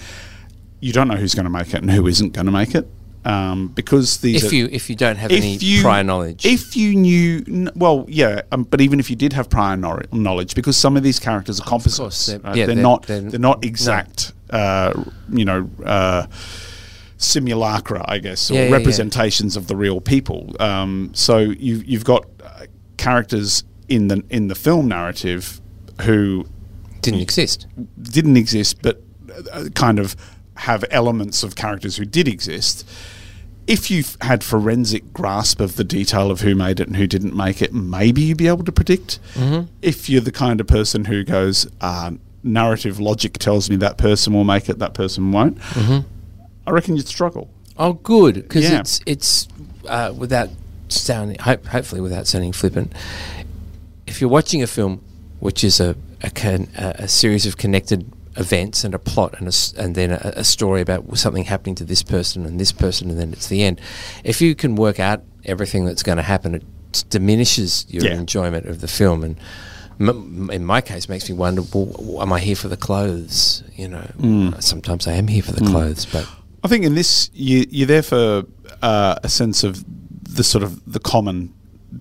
You 0.81 0.93
don't 0.93 1.09
know 1.09 1.17
who's 1.17 1.35
going 1.35 1.45
to 1.45 1.51
make 1.51 1.69
it 1.69 1.81
and 1.83 1.91
who 1.91 2.07
isn't 2.07 2.33
going 2.33 2.47
to 2.47 2.53
make 2.53 2.75
it. 2.75 2.87
Um, 3.25 3.69
because 3.69 4.19
these 4.19 4.45
if 4.45 4.53
are- 4.53 4.55
you 4.55 4.69
if 4.71 4.89
you 4.89 4.95
don't 4.95 5.17
have 5.17 5.33
any 5.33 5.57
you, 5.57 5.83
prior 5.83 6.05
knowledge, 6.05 6.47
If 6.47 6.77
you 6.77 6.95
knew, 6.95 7.71
well, 7.75 8.05
yeah, 8.07 8.43
um, 8.53 8.63
but 8.63 8.81
even 8.81 9.01
if 9.01 9.11
you 9.11 9.17
did 9.17 9.33
have 9.33 9.51
prior 9.51 9.77
nor- 9.77 10.05
knowledge, 10.13 10.55
because 10.55 10.77
some 10.77 10.97
of 10.97 11.03
these 11.03 11.19
characters 11.19 11.59
are 11.61 11.65
composites, 11.65 11.99
course, 11.99 12.27
they're- 12.27 12.39
right? 12.39 12.55
yeah, 12.55 12.67
they're, 12.67 12.75
they're- 12.77 12.83
not 12.85 13.03
they're- 13.07 13.21
they're, 13.23 13.41
not 13.41 13.63
no. 13.65 13.67
exact, 13.69 14.33
uh, 14.51 14.93
you 15.33 15.45
know, 15.45 15.69
uh, 15.85 16.27
simulacra, 17.17 18.05
I 18.07 18.19
guess, 18.19 18.51
or 18.51 18.55
Yeah, 18.55 18.61
yeah, 18.63 18.69
yeah. 18.69 18.77
representations 18.77 19.57
of 19.57 19.67
the 19.69 19.77
real 19.77 20.01
people. 20.01 20.55
Um, 20.61 21.11
so 21.15 21.39
you 21.39 21.77
you've 21.87 22.05
got 22.05 22.27
uh, 22.45 22.67
characters 22.97 23.65
in 23.89 24.09
the 24.09 24.23
in 24.31 24.49
the 24.49 24.55
film 24.55 24.89
narrative 24.89 25.61
who 26.03 26.47
didn't 27.01 27.21
exist. 27.21 27.67
didn't 28.03 28.37
exist, 28.37 28.83
but 28.83 29.03
uh, 29.53 29.69
kind 29.75 29.99
of 29.99 30.17
have 30.55 30.85
elements 30.91 31.43
of 31.43 31.55
characters 31.55 31.97
who 31.97 32.05
did 32.05 32.27
exist. 32.29 32.89
If 33.67 33.91
you've 33.91 34.17
had 34.21 34.45
forensic 34.45 35.13
grasp 35.13 35.61
of 35.61 35.75
the 35.77 35.83
detail 35.85 36.31
of 36.31 36.41
who 36.41 36.55
made 36.55 36.79
it 36.81 36.87
and 36.87 36.97
who 36.97 37.07
didn't 37.09 37.35
make 37.35 37.61
it, 37.61 37.75
maybe 37.75 38.23
you'd 38.23 38.39
be 38.39 38.47
able 38.47 38.65
to 38.65 38.73
predict. 38.73 39.19
Mm-hmm. 39.35 39.67
If 39.83 40.09
you're 40.09 40.21
the 40.21 40.31
kind 40.33 40.61
of 40.61 40.69
person 40.69 41.07
who 41.07 41.25
goes, 41.25 41.67
uh, 41.81 42.13
narrative 42.45 43.01
logic 43.01 43.39
tells 43.39 43.69
me 43.69 43.75
that 43.77 43.99
person 43.99 44.33
will 44.33 44.45
make 44.45 44.69
it, 44.69 44.79
that 44.79 44.95
person 44.95 45.33
won't, 45.33 45.59
I 46.67 46.71
reckon 46.73 46.97
you'd 46.97 47.09
struggle. 47.09 47.49
Oh, 47.79 47.95
good, 47.95 48.35
because 48.37 48.65
Yeah. 48.65 48.81
it's 48.81 49.01
it's 49.07 49.49
uh, 49.87 50.13
without 50.17 50.49
sounding 50.89 51.39
hope, 51.39 51.67
hopefully 51.67 52.01
without 52.01 52.27
sounding 52.27 52.53
flippant. 52.53 52.93
If 54.07 54.21
you're 54.21 54.31
watching 54.31 54.63
a 54.63 54.67
film, 54.67 55.03
which 55.41 55.63
is 55.65 55.81
a 55.81 55.97
a, 56.23 56.31
con, 56.31 56.69
a, 56.77 57.07
series 57.09 57.45
of 57.45 57.59
connected 57.59 58.11
events 58.37 58.85
and 58.85 58.95
a 58.95 58.99
plot 58.99 59.35
and 59.39 59.49
a 59.49 59.53
and 59.83 59.95
then 59.95 60.11
a, 60.13 60.33
a 60.37 60.45
story 60.45 60.81
about 60.81 61.19
something 61.19 61.45
happening 61.45 61.75
to 61.77 61.85
this 61.85 62.03
person 62.03 62.47
and 62.47 62.59
this 62.59 62.73
person 62.73 63.11
and 63.11 63.19
then 63.21 63.33
it's 63.33 63.49
the 63.49 63.63
end. 63.63 63.81
If 64.25 64.41
you 64.41 64.55
can 64.55 64.75
work 64.77 64.99
out 64.99 65.23
everything 65.45 65.85
that's 65.85 66.03
going 66.03 66.17
to 66.17 66.23
happen, 66.23 66.55
it 66.55 66.65
diminishes 67.11 67.85
your 67.91 68.05
Yeah. 68.07 68.15
enjoyment 68.15 68.67
of 68.67 68.81
the 68.81 68.89
film 68.89 69.23
and. 69.23 69.37
M- 69.99 70.51
in 70.53 70.63
my 70.63 70.83
case, 70.83 71.09
makes 71.09 71.27
me 71.31 71.35
wonder: 71.35 71.63
well, 71.73 72.21
Am 72.21 72.31
I 72.31 72.39
here 72.41 72.55
for 72.57 72.69
the 72.69 72.77
clothes? 72.77 73.63
You 73.77 73.89
know, 73.89 74.07
Mm. 74.21 74.63
sometimes 74.63 75.07
I 75.07 75.13
am 75.15 75.27
here 75.27 75.43
for 75.43 75.53
the 75.53 75.65
clothes, 75.65 76.05
but 76.05 76.29
I 76.65 76.69
think 76.69 76.85
in 76.85 76.95
this, 76.95 77.31
you, 77.35 77.67
you're 77.71 77.87
there 77.87 78.03
for 78.03 78.45
uh, 78.83 79.17
a 79.23 79.29
sense 79.29 79.63
of 79.65 79.85
the 80.35 80.43
sort 80.45 80.65
of 80.65 80.93
the 80.93 80.99
common 81.01 81.53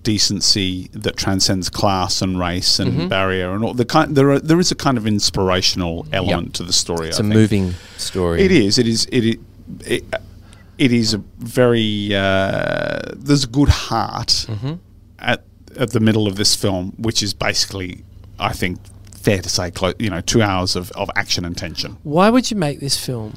decency 0.02 0.88
that 0.92 1.16
transcends 1.16 1.70
class 1.70 2.20
and 2.22 2.38
race 2.38 2.78
and 2.78 2.92
Mm-hmm. 2.92 3.08
barrier 3.08 3.52
and 3.54 3.64
all 3.64 3.74
the 3.74 3.84
kind. 3.84 4.16
There 4.16 4.30
are, 4.32 4.38
there 4.40 4.60
is 4.60 4.70
a 4.70 4.74
kind 4.74 4.98
of 4.98 5.06
inspirational 5.06 6.06
element 6.12 6.54
to 6.56 6.62
the 6.62 6.72
story. 6.72 7.08
it's 7.08 7.18
I 7.18 7.20
a 7.20 7.22
think. 7.24 7.34
moving 7.34 7.74
story. 7.96 8.42
It 8.42 8.50
is. 8.52 8.78
It 8.78 8.86
is. 8.86 9.06
It 9.10 9.24
is. 9.24 9.36
It, 9.86 10.04
it 10.78 10.92
is 10.92 11.14
a 11.14 11.18
very. 11.38 12.14
Uh, 12.14 13.00
there's 13.14 13.44
a 13.44 13.48
good 13.48 13.68
heart 13.68 14.28
Mm-hmm. 14.48 14.74
at 15.18 15.42
at 15.78 15.90
the 15.90 16.00
middle 16.00 16.26
of 16.26 16.36
this 16.36 16.54
film, 16.54 16.92
which 16.98 17.22
is 17.22 17.32
basically, 17.34 18.02
I 18.38 18.52
think, 18.52 18.78
fair 19.26 19.42
to 19.42 19.48
say, 19.48 19.70
clo- 19.72 19.92
you 19.98 20.08
know, 20.08 20.20
two 20.20 20.40
hours 20.40 20.76
of, 20.76 20.90
of 20.92 21.10
action 21.16 21.44
and 21.44 21.56
tension, 21.56 21.96
Why 22.04 22.30
would 22.30 22.48
you 22.50 22.56
make 22.56 22.78
this 22.80 22.96
film? 23.06 23.30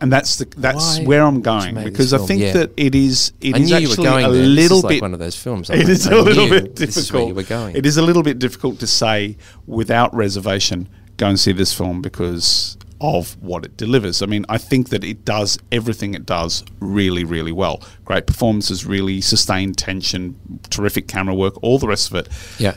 and 0.00 0.10
that's 0.12 0.36
the 0.36 0.46
that's 0.56 0.98
Why 0.98 1.04
where 1.04 1.22
I'm 1.22 1.42
going 1.42 1.74
because 1.90 2.12
I 2.14 2.18
think 2.18 2.40
Yeah. 2.42 2.52
that 2.58 2.70
it 2.76 2.94
is 2.94 3.32
it 3.40 3.54
I 3.54 3.58
is 3.58 3.70
knew 3.70 3.76
you 3.76 3.88
were 3.88 3.92
actually 3.92 4.04
going 4.06 4.24
a 4.24 4.30
there. 4.30 4.46
little 4.46 4.82
bit 4.82 4.88
like 4.96 5.02
one 5.02 5.12
of 5.14 5.18
those 5.18 5.36
films. 5.36 5.68
I 5.70 5.74
It 5.74 5.88
is 5.88 6.06
a 6.06 6.14
little 6.14 6.48
bit 6.48 6.80
is 6.80 6.80
where 6.80 6.86
difficult. 6.86 7.28
you 7.28 7.34
were 7.34 7.42
going. 7.58 7.76
It 7.76 7.84
is 7.86 7.96
a 7.96 8.02
little 8.02 8.22
bit 8.22 8.38
difficult 8.38 8.78
to 8.80 8.86
say 8.86 9.36
without 9.66 10.14
reservation, 10.14 10.88
go 11.16 11.26
and 11.28 11.38
see 11.40 11.52
this 11.52 11.72
film 11.74 12.00
because 12.02 12.76
of 13.00 13.36
what 13.42 13.64
it 13.64 13.76
delivers. 13.76 14.22
I 14.22 14.26
mean, 14.26 14.46
I 14.48 14.58
think 14.58 14.88
that 14.90 15.02
it 15.04 15.24
does 15.24 15.58
everything 15.72 16.14
it 16.14 16.24
does 16.24 16.64
really, 16.80 17.24
really 17.24 17.52
well. 17.52 17.82
Great 18.04 18.26
performances, 18.26 18.86
really 18.86 19.20
sustained 19.20 19.76
tension, 19.76 20.36
terrific 20.70 21.06
camera 21.08 21.34
work, 21.34 21.54
all 21.62 21.78
the 21.78 21.88
rest 21.88 22.10
of 22.10 22.14
it. 22.16 22.28
Yeah. 22.58 22.74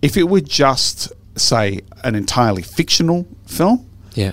If 0.00 0.16
it 0.16 0.24
were 0.28 0.40
just, 0.40 1.12
say, 1.38 1.80
an 2.04 2.14
entirely 2.14 2.62
fictional 2.62 3.26
film, 3.46 3.86
Yeah. 4.14 4.32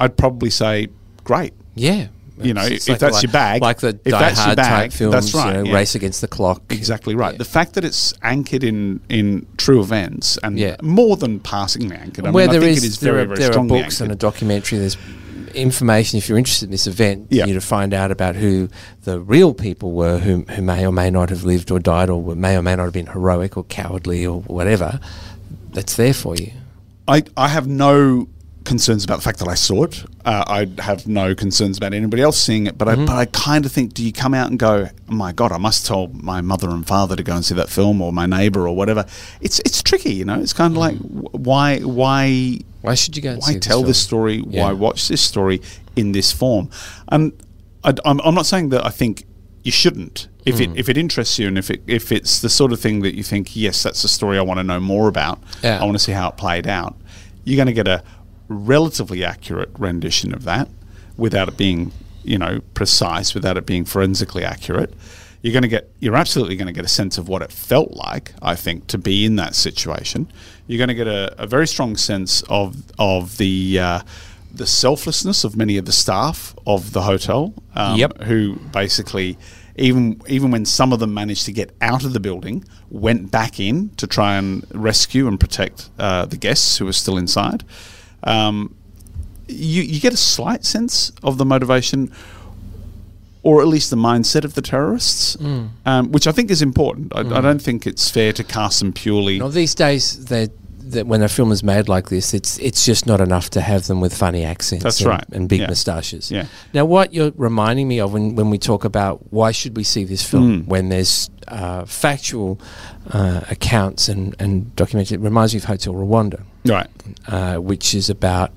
I'd 0.00 0.16
probably 0.16 0.50
say 0.50 0.88
great. 1.24 1.52
Yeah. 1.74 2.08
You 2.36 2.52
know, 2.52 2.62
It's 2.64 2.88
if 2.88 2.98
that's 2.98 3.22
your 3.22 3.30
bag, 3.30 3.62
like 3.62 3.78
the 3.78 3.90
if 4.04 4.10
Die 4.10 4.18
that's 4.18 4.38
your 4.38 4.44
Hard 4.46 4.56
bag, 4.56 4.90
type 4.90 4.92
films, 4.92 5.12
that's 5.14 5.34
right, 5.34 5.56
You 5.56 5.62
know, 5.62 5.68
yeah. 5.70 5.74
Race 5.76 5.94
Against 5.94 6.20
the 6.20 6.26
Clock. 6.26 6.62
Exactly 6.70 7.14
right. 7.14 7.32
Yeah. 7.34 7.38
The 7.38 7.44
fact 7.44 7.74
that 7.74 7.84
it's 7.84 8.12
anchored 8.22 8.64
in 8.64 9.00
in 9.08 9.46
true 9.56 9.80
events 9.80 10.36
and 10.42 10.58
Yeah. 10.58 10.76
more 10.82 11.16
than 11.16 11.38
passingly 11.38 11.94
anchored. 11.94 12.26
I 12.26 12.30
Where 12.32 12.46
mean, 12.46 12.52
there 12.52 12.60
think 12.62 12.78
is, 12.78 12.84
it 12.84 12.86
is 12.88 12.98
there 13.00 13.12
very, 13.12 13.24
are, 13.24 13.26
very 13.36 13.38
there 13.38 13.58
are 13.58 13.64
books 13.64 14.00
and 14.00 14.10
a 14.10 14.16
documentary. 14.16 14.78
There's 14.80 14.96
information 15.54 16.18
if 16.18 16.28
you're 16.28 16.36
interested 16.38 16.64
in 16.66 16.70
this 16.72 16.88
event. 16.88 17.28
Yeah. 17.30 17.46
You 17.46 17.54
to 17.54 17.60
find 17.60 17.94
out 17.94 18.10
about 18.10 18.34
who 18.34 18.68
the 19.04 19.20
real 19.20 19.54
people 19.54 19.92
were, 19.92 20.18
who 20.18 20.42
who 20.50 20.62
may 20.62 20.84
or 20.84 20.92
may 20.92 21.10
not 21.10 21.30
have 21.30 21.44
lived 21.44 21.70
or 21.70 21.78
died, 21.78 22.10
or 22.10 22.34
may 22.34 22.56
or 22.56 22.62
may 22.62 22.74
not 22.74 22.84
have 22.84 22.92
been 22.92 23.06
heroic 23.06 23.56
or 23.56 23.62
cowardly 23.64 24.26
or 24.26 24.40
whatever. 24.42 24.98
That's 25.74 25.96
there 25.96 26.14
for 26.14 26.36
you. 26.36 26.52
I, 27.06 27.24
I 27.36 27.48
have 27.48 27.66
no 27.66 28.28
concerns 28.64 29.04
about 29.04 29.16
the 29.16 29.22
fact 29.22 29.40
that 29.40 29.48
I 29.48 29.54
saw 29.54 29.84
it. 29.84 30.04
Uh, 30.24 30.42
I 30.46 30.82
have 30.82 31.06
no 31.06 31.34
concerns 31.34 31.76
about 31.76 31.92
anybody 31.92 32.22
else 32.22 32.38
seeing 32.38 32.66
it. 32.66 32.78
But 32.78 32.88
Mm-hmm. 32.88 33.02
I 33.02 33.06
but 33.06 33.16
I 33.16 33.24
kind 33.26 33.66
of 33.66 33.72
think, 33.72 33.92
do 33.92 34.02
you 34.02 34.12
come 34.12 34.32
out 34.32 34.48
and 34.48 34.58
go, 34.58 34.88
oh 35.10 35.12
my 35.12 35.32
god, 35.32 35.52
I 35.52 35.58
must 35.58 35.84
tell 35.84 36.08
my 36.08 36.40
mother 36.40 36.70
and 36.70 36.86
father 36.86 37.14
to 37.14 37.22
go 37.22 37.34
and 37.34 37.44
see 37.44 37.54
that 37.56 37.68
film, 37.68 38.00
or 38.00 38.12
my 38.12 38.24
neighbour, 38.24 38.66
or 38.66 38.74
whatever? 38.74 39.04
It's 39.42 39.58
it's 39.60 39.82
tricky, 39.82 40.14
you 40.14 40.24
know. 40.24 40.40
It's 40.40 40.54
kind 40.54 40.72
of 40.72 40.78
like 40.78 40.96
why 40.98 41.80
why 41.80 42.58
Why 42.80 42.94
should 42.94 43.16
you 43.16 43.22
go 43.22 43.32
and 43.32 43.42
why 43.42 43.58
tell 43.58 43.80
this, 43.82 43.88
this 43.88 44.02
story? 44.02 44.42
Yeah. 44.48 44.64
Why 44.64 44.72
watch 44.72 45.08
this 45.08 45.20
story 45.20 45.60
in 45.96 46.12
this 46.12 46.32
form? 46.32 46.70
And 47.08 47.32
I, 47.82 47.90
am 48.06 48.20
I'm 48.24 48.34
not 48.34 48.46
saying 48.46 48.70
that 48.70 48.86
I 48.86 48.90
think 48.90 49.26
you 49.64 49.72
shouldn't. 49.72 50.28
If 50.46 50.56
Hmm. 50.56 50.62
it 50.62 50.70
if 50.76 50.88
it 50.88 50.96
interests 50.96 51.38
you 51.38 51.48
and 51.48 51.58
if 51.58 51.70
it 51.70 51.82
if 51.86 52.12
it's 52.12 52.40
the 52.40 52.48
sort 52.50 52.72
of 52.72 52.78
thing 52.80 53.00
that 53.02 53.14
you 53.16 53.22
think, 53.22 53.56
yes, 53.56 53.82
that's 53.82 54.04
a 54.04 54.08
story 54.08 54.38
I 54.38 54.42
want 54.42 54.58
to 54.60 54.64
know 54.64 54.78
more 54.80 55.08
about. 55.08 55.38
Yeah. 55.62 55.80
I 55.80 55.84
want 55.84 55.96
to 55.96 56.04
see 56.04 56.12
how 56.12 56.28
it 56.28 56.36
played 56.36 56.66
out. 56.66 56.94
You're 57.44 57.56
going 57.56 57.66
to 57.74 57.82
get 57.82 57.88
a 57.88 58.02
relatively 58.48 59.24
accurate 59.24 59.70
rendition 59.78 60.34
of 60.34 60.44
that 60.44 60.68
without 61.16 61.48
it 61.48 61.56
being, 61.56 61.92
you 62.22 62.38
know, 62.38 62.60
precise, 62.74 63.34
without 63.34 63.56
it 63.56 63.66
being 63.66 63.84
forensically 63.84 64.44
accurate. 64.44 64.92
You're 65.42 65.52
going 65.52 65.62
to 65.62 65.68
get, 65.68 65.90
you're 66.00 66.16
absolutely 66.16 66.56
going 66.56 66.68
to 66.68 66.72
get 66.72 66.86
a 66.86 66.88
sense 66.88 67.18
of 67.18 67.28
what 67.28 67.42
it 67.42 67.52
felt 67.52 67.92
like, 67.92 68.32
I 68.40 68.54
think, 68.54 68.86
to 68.88 68.98
be 68.98 69.26
in 69.26 69.36
that 69.36 69.54
situation. 69.54 70.26
You're 70.66 70.78
going 70.78 70.88
to 70.88 70.94
get 70.94 71.06
a, 71.06 71.34
a 71.42 71.46
very 71.46 71.66
strong 71.66 71.96
sense 71.96 72.42
of 72.48 72.76
of 72.98 73.36
the 73.36 73.78
uh, 73.78 74.00
the 74.56 74.66
selflessness 74.66 75.44
of 75.44 75.56
many 75.56 75.76
of 75.76 75.84
the 75.84 75.92
staff 75.92 76.54
of 76.66 76.92
the 76.92 77.02
hotel, 77.02 77.52
um, 77.74 77.98
Yep. 77.98 78.22
who 78.24 78.56
basically. 78.72 79.36
Even 79.76 80.20
even 80.28 80.52
when 80.52 80.64
some 80.64 80.92
of 80.92 81.00
them 81.00 81.12
managed 81.12 81.46
to 81.46 81.52
get 81.52 81.74
out 81.80 82.04
of 82.04 82.12
the 82.12 82.20
building, 82.20 82.64
went 82.90 83.32
back 83.32 83.58
in 83.58 83.88
to 83.96 84.06
try 84.06 84.36
and 84.36 84.64
rescue 84.72 85.26
and 85.26 85.40
protect 85.40 85.90
uh, 85.98 86.26
the 86.26 86.36
guests 86.36 86.78
who 86.78 86.84
were 86.84 86.92
still 86.92 87.18
inside. 87.18 87.64
Um, 88.22 88.76
you, 89.48 89.82
you 89.82 90.00
get 90.00 90.12
a 90.14 90.16
slight 90.16 90.64
sense 90.64 91.10
of 91.24 91.38
the 91.38 91.44
motivation 91.44 92.12
or 93.42 93.60
at 93.60 93.66
least 93.66 93.90
the 93.90 93.96
mindset 93.96 94.44
of 94.44 94.54
the 94.54 94.62
terrorists, 94.62 95.36
um, 95.84 96.12
which 96.12 96.26
I 96.28 96.32
think 96.32 96.50
is 96.52 96.62
important. 96.62 97.12
I, 97.14 97.20
I 97.20 97.40
don't 97.40 97.60
think 97.60 97.84
it's 97.84 98.08
fair 98.08 98.32
to 98.32 98.44
cast 98.44 98.78
them 98.78 98.92
purely. 98.92 99.38
No, 99.40 99.48
these 99.48 99.74
days, 99.74 100.24
they, 100.26 100.48
that 100.90 101.06
when 101.06 101.22
a 101.22 101.28
film 101.28 101.50
is 101.52 101.62
made 101.62 101.88
like 101.88 102.08
this, 102.08 102.34
it's 102.34 102.58
it's 102.58 102.84
just 102.84 103.06
not 103.06 103.20
enough 103.20 103.50
to 103.50 103.60
have 103.60 103.86
them 103.86 104.00
with 104.00 104.14
funny 104.14 104.44
accents. 104.44 104.82
That's 104.84 105.00
and, 105.00 105.08
right. 105.08 105.24
and 105.32 105.48
big 105.48 105.60
Yeah. 105.60 105.68
moustaches. 105.68 106.30
Yeah. 106.30 106.46
Now, 106.72 106.84
what 106.84 107.12
you're 107.14 107.32
reminding 107.36 107.88
me 107.88 108.00
of 108.00 108.12
when, 108.12 108.34
when 108.36 108.50
we 108.50 108.58
talk 108.58 108.84
about 108.84 109.32
why 109.32 109.52
should 109.52 109.76
we 109.76 109.84
see 109.84 110.04
this 110.04 110.22
film 110.22 110.44
Mm. 110.62 110.66
when 110.66 110.88
there's 110.90 111.30
uh, 111.48 111.84
factual 111.86 112.58
uh, 113.10 113.40
accounts 113.50 114.08
and 114.08 114.34
and 114.38 114.74
documentary, 114.76 115.16
it 115.16 115.20
reminds 115.20 115.54
me 115.54 115.58
of 115.58 115.64
Hotel 115.64 115.94
Rwanda, 115.94 116.40
right. 116.66 116.88
uh, 117.28 117.56
which 117.56 117.94
is 117.94 118.10
about 118.10 118.50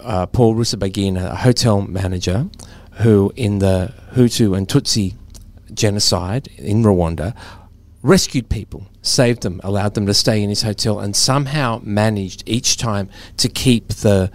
uh, 0.00 0.26
Paul 0.26 0.54
Rusesabagina, 0.54 1.32
a 1.32 1.36
hotel 1.36 1.82
manager, 1.82 2.46
who 3.02 3.32
in 3.36 3.58
the 3.60 3.92
Hutu 4.14 4.56
and 4.56 4.66
Tutsi 4.68 5.14
genocide 5.74 6.48
in 6.58 6.82
Rwanda 6.82 7.34
rescued 8.02 8.48
people, 8.48 8.86
saved 9.00 9.42
them, 9.42 9.60
allowed 9.62 9.94
them 9.94 10.06
to 10.06 10.14
stay 10.14 10.42
in 10.42 10.48
his 10.48 10.62
hotel, 10.62 11.00
and 11.00 11.14
somehow 11.14 11.80
managed 11.84 12.42
each 12.46 12.76
time 12.76 13.08
to 13.38 13.48
keep 13.48 13.88
the 13.88 14.30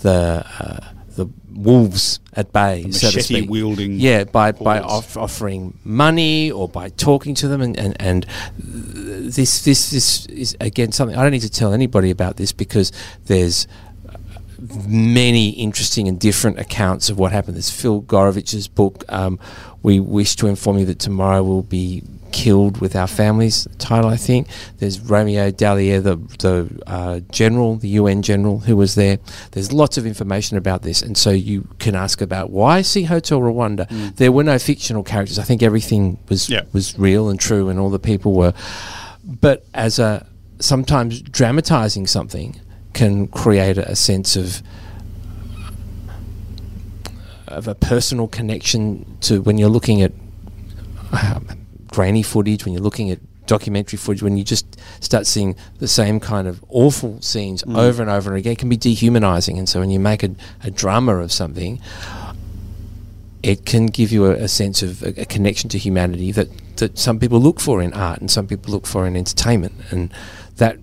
the 0.00 0.44
uh, 0.58 0.88
the 1.16 1.26
wolves 1.52 2.18
at 2.32 2.52
bay, 2.52 2.90
so 2.90 3.10
to 3.10 3.22
speak. 3.22 3.50
wielding 3.50 3.92
Yeah, 4.00 4.24
by 4.24 4.52
by 4.52 4.80
off- 4.80 5.16
offering 5.16 5.78
money 5.84 6.50
or 6.50 6.68
by 6.68 6.88
talking 6.88 7.34
to 7.36 7.48
them, 7.48 7.60
and 7.60 7.78
and, 7.78 7.96
and 8.00 8.26
this 8.56 9.62
this 9.64 9.90
this 9.90 10.26
is 10.26 10.56
again 10.60 10.92
something 10.92 11.16
I 11.16 11.22
don't 11.22 11.32
need 11.32 11.40
to 11.42 11.50
tell 11.50 11.72
anybody 11.72 12.10
about 12.10 12.36
this 12.36 12.52
because 12.52 12.92
there's 13.26 13.66
many 14.86 15.50
interesting 15.50 16.08
and 16.08 16.18
different 16.18 16.58
accounts 16.58 17.10
of 17.10 17.18
what 17.18 17.32
happened. 17.32 17.56
There's 17.56 17.70
Phil 17.70 18.02
Gourevitch's 18.02 18.68
book. 18.68 19.04
Um, 19.08 19.38
we 19.82 19.98
wish 19.98 20.36
to 20.36 20.46
inform 20.46 20.78
you 20.78 20.84
that 20.86 20.98
tomorrow 20.98 21.42
will 21.42 21.62
be 21.62 22.02
killed 22.30 22.80
with 22.80 22.94
our 22.96 23.06
families. 23.08 23.66
Title, 23.78 24.08
I 24.08 24.16
think. 24.16 24.46
There's 24.78 25.00
Romeo 25.00 25.50
Dallaire, 25.50 26.02
the 26.02 26.16
the 26.38 26.82
uh, 26.86 27.20
general, 27.30 27.76
the 27.76 27.88
UN 27.88 28.22
general 28.22 28.60
who 28.60 28.76
was 28.76 28.94
there. 28.94 29.18
There's 29.50 29.72
lots 29.72 29.98
of 29.98 30.06
information 30.06 30.56
about 30.56 30.82
this, 30.82 31.02
and 31.02 31.18
so 31.18 31.30
you 31.30 31.68
can 31.78 31.94
ask 31.94 32.20
about 32.20 32.50
why 32.50 32.82
see 32.82 33.02
Hotel 33.04 33.40
Rwanda. 33.40 33.86
There 34.16 34.32
were 34.32 34.44
no 34.44 34.58
fictional 34.58 35.02
characters. 35.02 35.38
I 35.38 35.42
think 35.42 35.62
everything 35.62 36.18
was 36.28 36.48
Yeah. 36.48 36.62
was 36.72 36.96
real 36.98 37.28
and 37.28 37.38
true, 37.40 37.68
and 37.68 37.78
all 37.78 37.90
the 37.90 37.98
people 37.98 38.32
were. 38.32 38.54
But 39.24 39.64
as 39.74 39.98
a 39.98 40.26
sometimes 40.58 41.20
dramatizing 41.20 42.06
something 42.06 42.60
can 42.92 43.26
create 43.28 43.78
a, 43.78 43.96
sense 43.96 44.36
of 44.36 44.62
of 47.48 47.68
a 47.68 47.74
personal 47.74 48.28
connection 48.28 49.16
to 49.20 49.42
when 49.42 49.58
you're 49.58 49.68
looking 49.68 50.02
at 50.02 50.12
um, 51.12 51.46
grainy 51.88 52.22
footage, 52.22 52.64
when 52.64 52.72
you're 52.72 52.82
looking 52.82 53.10
at 53.10 53.18
documentary 53.46 53.98
footage, 53.98 54.22
when 54.22 54.36
you 54.36 54.44
just 54.44 54.80
start 55.00 55.26
seeing 55.26 55.54
the 55.78 55.88
same 55.88 56.18
kind 56.20 56.48
of 56.48 56.64
awful 56.68 57.20
scenes 57.20 57.62
over 57.74 58.02
and 58.02 58.10
over 58.10 58.30
and 58.30 58.38
again, 58.38 58.52
it 58.52 58.58
can 58.58 58.68
be 58.68 58.76
dehumanizing. 58.76 59.58
And 59.58 59.68
so 59.68 59.80
when 59.80 59.90
you 59.90 60.00
make 60.00 60.22
a, 60.22 60.34
a 60.62 60.70
drama 60.70 61.16
of 61.16 61.30
something, 61.32 61.80
it 63.42 63.66
can 63.66 63.86
give 63.86 64.12
you 64.12 64.26
a, 64.26 64.32
a 64.32 64.48
sense 64.48 64.82
of 64.82 65.02
a, 65.02 65.22
a 65.22 65.24
connection 65.24 65.68
to 65.70 65.78
humanity 65.78 66.32
that, 66.32 66.48
that 66.76 66.98
some 66.98 67.18
people 67.18 67.40
look 67.40 67.60
for 67.60 67.82
in 67.82 67.92
art 67.92 68.20
and 68.20 68.30
some 68.30 68.46
people 68.46 68.72
look 68.72 68.86
for 68.86 69.06
in 69.06 69.16
entertainment. 69.16 69.74
And 69.90 70.12
that 70.56 70.78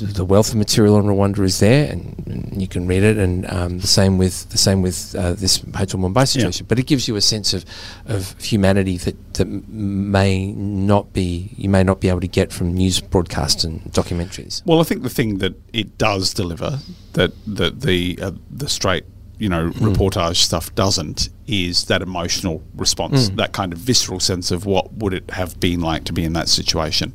the 0.00 0.24
wealth 0.24 0.50
of 0.50 0.56
material 0.56 0.96
on 0.96 1.04
Rwanda 1.04 1.40
is 1.40 1.60
there, 1.60 1.90
and, 1.90 2.22
and 2.26 2.60
you 2.60 2.68
can 2.68 2.86
read 2.86 3.02
it. 3.02 3.16
And 3.16 3.50
um, 3.50 3.78
the 3.78 3.86
same 3.86 4.18
with 4.18 4.48
the 4.50 4.58
same 4.58 4.82
with 4.82 5.14
uh, 5.14 5.34
this 5.34 5.58
Hotel 5.74 6.00
Mumbai 6.00 6.26
situation. 6.28 6.66
But 6.68 6.78
it 6.78 6.86
gives 6.86 7.08
you 7.08 7.16
a 7.16 7.20
sense 7.20 7.54
of, 7.54 7.64
of 8.06 8.40
humanity 8.40 8.96
that, 8.98 9.34
that 9.34 9.46
may 9.46 10.52
not 10.52 11.12
be 11.12 11.54
you 11.56 11.68
may 11.68 11.82
not 11.82 12.00
be 12.00 12.08
able 12.08 12.20
to 12.20 12.28
get 12.28 12.52
from 12.52 12.74
news 12.74 13.00
broadcasts 13.00 13.64
and 13.64 13.82
documentaries. 13.92 14.64
Well, 14.66 14.80
I 14.80 14.84
think 14.84 15.02
the 15.02 15.10
thing 15.10 15.38
that 15.38 15.54
it 15.72 15.98
does 15.98 16.34
deliver 16.34 16.80
that 17.12 17.32
that 17.46 17.80
the 17.80 18.18
uh, 18.20 18.32
the 18.50 18.68
straight 18.68 19.04
you 19.38 19.48
know 19.48 19.70
reportage 19.70 20.36
stuff 20.36 20.74
doesn't 20.74 21.28
is 21.46 21.84
that 21.86 22.02
emotional 22.02 22.62
response, 22.74 23.28
that 23.30 23.52
kind 23.52 23.72
of 23.72 23.78
visceral 23.78 24.20
sense 24.20 24.50
of 24.50 24.64
what 24.64 24.92
would 24.94 25.12
it 25.12 25.28
have 25.30 25.58
been 25.60 25.80
like 25.80 26.04
to 26.04 26.12
be 26.12 26.24
in 26.24 26.32
that 26.32 26.48
situation. 26.48 27.14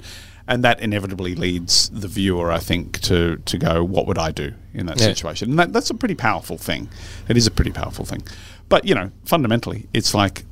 And 0.50 0.64
that 0.64 0.82
inevitably 0.82 1.36
leads 1.36 1.90
the 1.90 2.08
viewer, 2.08 2.52
I 2.52 2.58
think, 2.60 3.00
to, 3.02 3.38
to 3.46 3.58
go, 3.60 3.84
what 3.84 4.08
would 4.08 4.18
I 4.18 4.32
do 4.32 4.54
in 4.74 4.88
that 4.88 5.00
Yeah. 5.00 5.06
situation? 5.08 5.52
And 5.52 5.60
that, 5.60 5.72
that's 5.74 5.92
a 5.92 5.94
pretty 5.94 6.16
powerful 6.16 6.58
thing. 6.58 6.90
It 7.28 7.38
is 7.38 7.46
a 7.46 7.52
pretty 7.52 7.72
powerful 7.72 8.04
thing. 8.04 8.24
But, 8.68 8.84
you 8.84 8.96
know, 8.96 9.12
fundamentally, 9.26 9.88
it's 9.94 10.16
like, 10.16 10.46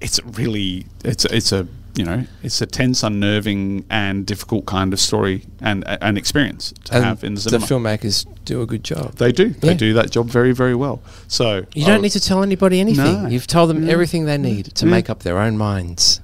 it's 0.00 0.18
really, 0.24 0.86
it's, 1.04 1.24
a- 1.24 1.34
it's 1.36 1.52
a, 1.52 1.68
you 1.94 2.04
know, 2.04 2.24
it's 2.42 2.60
a 2.60 2.66
tense, 2.66 3.04
unnerving, 3.04 3.84
and 3.90 4.26
difficult 4.26 4.66
kind 4.66 4.92
of 4.92 4.98
story 4.98 5.44
and 5.60 5.84
an 5.86 6.16
experience 6.16 6.72
to 6.86 6.94
And 6.96 7.04
have 7.04 7.22
in 7.22 7.34
the 7.34 7.40
cinema. 7.42 7.64
the 7.66 7.72
filmmakers 7.74 8.26
do 8.44 8.60
a 8.60 8.66
good 8.66 8.82
job. 8.82 9.14
they 9.16 9.30
do. 9.30 9.50
They 9.50 9.74
do 9.74 9.92
that 9.94 10.10
job 10.10 10.26
very, 10.30 10.50
very 10.52 10.74
well. 10.74 11.00
So 11.28 11.64
You 11.74 11.86
don't 11.86 11.98
I- 11.98 12.02
need 12.02 12.12
to 12.12 12.20
tell 12.20 12.42
anybody 12.42 12.80
anything. 12.80 13.22
No. 13.22 13.28
You've 13.28 13.46
told 13.46 13.70
them 13.70 13.82
mm. 13.82 13.88
everything 13.88 14.24
they 14.24 14.38
need 14.38 14.74
to 14.74 14.84
Yeah. 14.86 14.90
make 14.90 15.08
up 15.10 15.22
their 15.22 15.38
own 15.38 15.56
minds. 15.56 16.20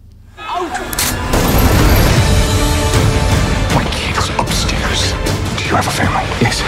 You 5.69 5.77
have 5.77 5.87
a 5.87 5.91
family. 5.91 6.25
Yes. 6.41 6.63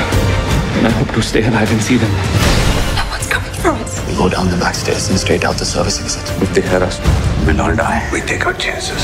And 0.77 0.87
I 0.87 0.91
hope 0.91 1.09
to 1.15 1.23
stay 1.23 1.43
alive 1.47 1.73
and 1.73 1.81
see 1.81 1.97
them. 1.97 2.13
No 2.95 3.09
one's 3.09 3.27
coming 3.27 3.51
for 3.53 3.71
us. 3.71 4.07
We 4.07 4.15
go 4.15 4.29
down 4.29 4.51
the 4.51 4.59
back 4.59 4.75
stairs 4.75 5.09
and 5.09 5.19
straight 5.19 5.43
out 5.43 5.57
the 5.57 5.65
service 5.65 5.99
exit. 5.99 6.21
If 6.43 6.53
they 6.53 6.61
hear 6.61 6.83
us, 6.83 7.01
We'll 7.47 7.59
all 7.63 7.75
die. 7.75 8.07
We 8.13 8.21
take 8.21 8.45
our 8.45 8.53
chances. 8.53 9.03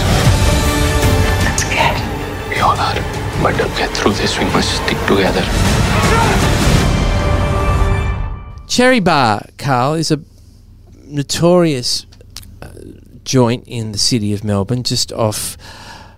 I'm 1.49 1.57
scared. 1.57 1.99
we 2.51 2.61
all 2.61 2.77
are. 2.77 2.95
But 3.43 3.53
to 3.57 3.65
get 3.79 3.89
through 3.97 4.13
this, 4.13 4.39
we 4.39 4.45
must 4.45 4.85
stick 4.85 4.99
together. 5.09 5.41
Cherry 8.67 9.01
Bar, 9.01 9.47
Carl, 9.57 9.95
is 9.95 10.11
a 10.11 10.21
notorious 11.05 12.05
uh, 12.61 12.69
joint 13.25 13.65
in 13.67 13.93
the 13.93 13.99
city 13.99 14.35
of 14.35 14.45
Melbourne, 14.45 14.83
just 14.83 15.11
off 15.11 15.57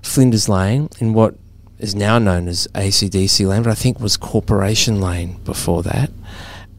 Flinders 0.02 0.48
Lane, 0.48 0.88
in 0.98 1.12
what 1.12 1.36
is 1.78 1.94
now 1.94 2.18
known 2.18 2.48
as 2.48 2.66
ACDC 2.74 3.46
Lane, 3.46 3.62
but 3.62 3.70
I 3.70 3.74
think 3.74 4.00
was 4.00 4.16
Corporation 4.16 5.00
Lane 5.00 5.38
before 5.44 5.82
that. 5.84 6.10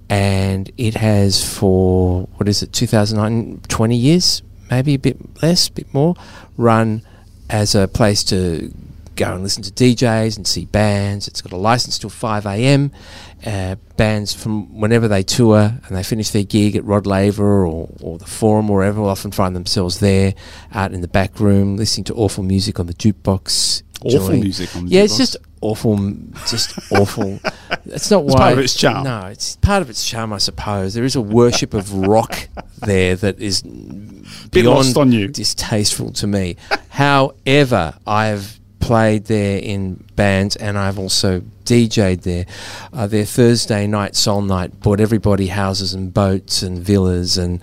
And 0.10 0.72
it 0.78 0.96
has 0.96 1.44
for, 1.58 2.24
what 2.36 2.50
is 2.50 2.64
it, 2.64 2.74
2009, 2.74 3.62
20 3.68 3.96
years, 3.96 4.42
maybe 4.72 4.96
a 4.96 5.00
bit 5.00 5.18
less, 5.42 5.68
a 5.68 5.72
bit 5.72 5.94
more, 5.94 6.16
run 6.58 7.04
as 7.50 7.76
a 7.76 7.88
place 7.88 8.24
to 8.26 8.74
go 9.16 9.34
and 9.34 9.44
listen 9.44 9.62
to 9.64 9.72
DJs 9.72 10.38
and 10.38 10.48
see 10.48 10.66
bands. 10.66 11.28
It's 11.28 11.42
got 11.42 11.52
a 11.52 11.58
license 11.58 12.00
till 12.00 12.10
5 12.10 12.46
a.m. 12.46 12.92
Uh, 13.46 13.76
bands 13.98 14.34
from 14.34 14.80
whenever 14.80 15.08
they 15.08 15.24
tour 15.24 15.74
and 15.86 15.96
they 15.96 16.04
finish 16.04 16.30
their 16.32 16.44
gig 16.44 16.76
at 16.76 16.86
Rod 16.86 17.06
Laver 17.06 17.68
or, 17.68 17.90
or 18.02 18.18
the 18.18 18.26
Forum 18.26 18.70
or 18.70 18.78
wherever 18.78 19.02
will 19.02 19.10
often 19.10 19.32
find 19.32 19.56
themselves 19.56 20.00
there 20.00 20.34
out 20.74 20.94
in 20.94 21.02
the 21.02 21.08
back 21.08 21.40
room 21.40 21.76
listening 21.76 22.06
to 22.06 22.14
awful 22.16 22.44
music 22.44 22.80
on 22.80 22.88
the 22.88 22.94
jukebox. 22.94 23.84
Awful 24.04 24.20
enjoying- 24.22 24.42
music 24.42 24.76
on 24.76 24.86
the 24.86 24.92
Yeah, 24.92 25.02
it's 25.04 25.18
just 25.18 25.38
awful, 25.62 25.98
just 26.48 26.78
awful. 26.92 27.40
It's 27.86 28.12
not 28.12 28.24
It's 28.26 28.34
why 28.34 28.40
part 28.40 28.54
of 28.54 28.60
its 28.60 28.74
charm. 28.76 29.04
No, 29.04 29.26
it's 29.28 29.56
part 29.58 29.82
of 29.82 29.90
its 29.90 30.08
charm, 30.08 30.32
I 30.34 30.38
suppose. 30.38 30.94
There 30.94 31.04
is 31.06 31.16
a 31.16 31.22
worship 31.22 31.74
of 31.74 31.92
rock 31.94 32.48
there 32.86 33.16
that 33.16 33.40
is 33.40 33.62
Bit 33.64 34.52
beyond 34.52 34.78
lost 34.78 34.98
on 34.98 35.12
you. 35.12 35.28
distasteful 35.28 36.12
to 36.14 36.28
me. 36.28 36.56
However, 36.90 37.96
I've 38.06 38.60
played 38.80 39.26
there 39.26 39.60
in 39.60 40.04
bands 40.16 40.56
and 40.56 40.78
I've 40.78 40.98
also 41.00 41.42
DJ'd 41.66 42.22
there. 42.24 42.46
Uh, 42.92 43.06
their 43.06 43.26
Thursday 43.26 43.86
night 43.86 44.16
soul 44.16 44.42
night 44.42 44.80
bought 44.80 45.00
everybody 45.00 45.48
houses 45.48 45.94
and 45.94 46.12
boats 46.14 46.64
and 46.64 46.80
villas 46.80 47.38
and 47.38 47.62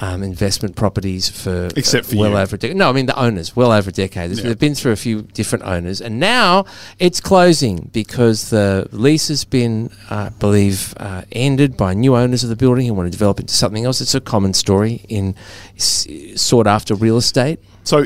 um, 0.00 0.22
investment 0.22 0.76
properties 0.76 1.28
for 1.28 1.68
Except 1.74 2.06
for 2.06 2.16
well 2.16 2.30
you. 2.30 2.36
over 2.38 2.54
a 2.54 2.58
decade. 2.58 2.76
No, 2.76 2.88
I 2.88 2.92
mean 2.92 3.06
the 3.06 3.18
owners, 3.18 3.56
well 3.56 3.72
over 3.72 3.90
a 3.90 3.92
decade. 3.92 4.30
Yeah. 4.30 4.42
They've 4.44 4.58
been 4.58 4.74
through 4.76 4.92
a 4.92 4.96
few 4.96 5.22
different 5.22 5.64
owners, 5.64 6.00
and 6.00 6.20
now 6.20 6.66
it's 7.00 7.20
closing 7.20 7.90
because 7.92 8.50
the 8.50 8.88
lease 8.92 9.26
has 9.28 9.44
been, 9.44 9.90
uh, 10.10 10.26
I 10.26 10.28
believe, 10.38 10.94
uh, 10.98 11.22
ended 11.32 11.76
by 11.76 11.94
new 11.94 12.14
owners 12.14 12.44
of 12.44 12.50
the 12.50 12.56
building 12.56 12.86
who 12.86 12.94
want 12.94 13.06
to 13.08 13.10
develop 13.10 13.38
it 13.40 13.44
into 13.44 13.54
something 13.54 13.84
else. 13.84 14.00
It's 14.00 14.14
a 14.14 14.20
common 14.20 14.54
story 14.54 15.04
in 15.08 15.34
s- 15.76 16.06
sought 16.36 16.66
after 16.68 16.94
real 16.94 17.16
estate. 17.16 17.58
So, 17.82 18.04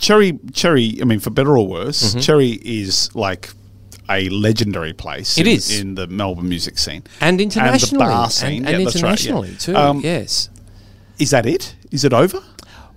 Cherry, 0.00 0.38
Cherry. 0.52 0.98
I 1.00 1.04
mean, 1.04 1.20
for 1.20 1.30
better 1.30 1.56
or 1.56 1.66
worse, 1.66 2.02
Mm-hmm. 2.10 2.20
Cherry 2.20 2.50
is 2.62 3.14
like 3.14 3.50
a 4.08 4.28
legendary 4.30 4.92
place. 4.92 5.38
It 5.38 5.46
in, 5.46 5.52
is. 5.56 5.80
in 5.80 5.94
the 5.94 6.06
Melbourne 6.08 6.48
music 6.48 6.78
scene 6.78 7.04
And 7.20 7.40
internationally, 7.40 8.02
and 8.04 8.10
the 8.10 8.14
bar 8.16 8.30
scene. 8.30 8.66
and 8.66 8.78
yeah, 8.78 8.84
that's 8.84 9.02
right, 9.02 9.24
yeah. 9.24 9.30
internationally 9.30 9.54
too. 9.56 9.76
Um, 9.76 10.00
yes. 10.00 10.50
Is 11.18 11.30
that 11.30 11.46
it? 11.46 11.76
Is 11.90 12.04
it 12.04 12.12
over? 12.12 12.42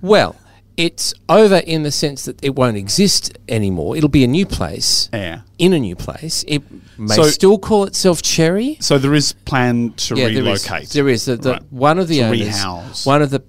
Well, 0.01 0.35
it's 0.75 1.13
over 1.29 1.57
in 1.57 1.83
the 1.83 1.91
sense 1.91 2.25
that 2.25 2.43
it 2.43 2.55
won't 2.55 2.77
exist 2.77 3.37
anymore. 3.47 3.95
It'll 3.95 4.09
be 4.09 4.23
a 4.23 4.27
new 4.27 4.45
place. 4.47 5.07
Yeah. 5.13 5.41
In 5.59 5.71
a 5.73 5.79
new 5.79 5.95
place, 5.95 6.43
it 6.47 6.63
may 6.97 7.15
So- 7.15 7.23
still 7.25 7.59
call 7.59 7.83
itself 7.83 8.21
Cherry. 8.23 8.77
So 8.79 8.97
there 8.97 9.13
is 9.13 9.33
plan 9.33 9.91
to 9.97 10.15
yeah, 10.15 10.25
relocate. 10.27 10.89
There 10.89 11.09
is. 11.09 11.25
The, 11.25 11.35
the, 11.35 11.51
Right. 11.51 11.63
One 11.71 11.99
of 11.99 12.07
the 12.07 12.19
To 12.19 12.23
owners, 12.27 12.39
rehouse. 12.39 13.05
one 13.05 13.21
of 13.21 13.29
the 13.29 13.43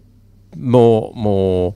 more 0.56 1.12
more 1.16 1.75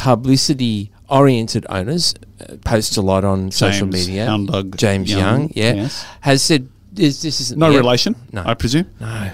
publicity 0.00 0.90
oriented 1.10 1.66
owners 1.68 2.14
uh, 2.40 2.56
posts 2.64 2.96
a 2.96 3.02
lot 3.02 3.22
on 3.22 3.50
social 3.50 3.86
media. 3.86 4.24
Hound 4.24 4.48
James 4.78 5.10
Young, 5.10 5.20
Young, 5.20 5.52
yeah, 5.54 5.74
yes. 5.74 6.06
has 6.22 6.42
said 6.42 6.68
this, 6.90 7.20
this 7.20 7.40
isn't 7.40 7.58
No 7.58 7.66
end." 7.66 7.76
relation, 7.76 8.16
No. 8.32 8.42
I 8.46 8.54
presume, 8.54 8.86
No. 8.98 9.06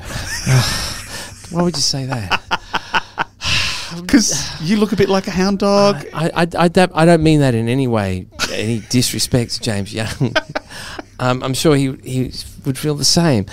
Why 1.50 1.62
would 1.62 1.76
you 1.76 1.83
say 1.83 2.07
that? 2.07 2.42
because 4.02 4.61
you 4.61 4.76
look 4.76 4.92
a 4.92 4.96
bit 4.96 5.09
like 5.09 5.29
a 5.29 5.31
hound 5.31 5.61
dog. 5.61 6.05
I, 6.12 6.31
I, 6.35 6.46
I, 6.64 6.68
don't, 6.68 6.90
I 6.92 7.05
don't 7.05 7.22
mean 7.22 7.38
that 7.40 7.55
in 7.55 7.68
any 7.68 7.87
way, 7.87 8.26
any 8.50 8.81
disrespect 8.81 9.52
to 9.52 9.61
James 9.61 9.94
Young. 9.94 10.35
um, 11.20 11.44
I'm 11.44 11.55
sure 11.55 11.76
he, 11.76 11.92
he 12.02 12.33
would 12.64 12.76
feel 12.76 12.96
the 12.96 13.05
same. 13.05 13.46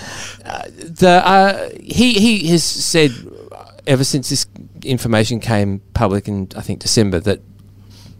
Uh, 0.44 0.64
the, 0.78 1.22
uh, 1.24 1.68
he, 1.80 2.14
he 2.14 2.48
has 2.48 2.64
said 2.64 3.12
uh, 3.52 3.64
ever 3.86 4.02
since 4.02 4.28
this 4.30 4.46
information 4.84 5.40
came 5.40 5.80
public 5.94 6.28
in, 6.28 6.48
I 6.56 6.60
think, 6.60 6.80
December, 6.80 7.20
that 7.20 7.40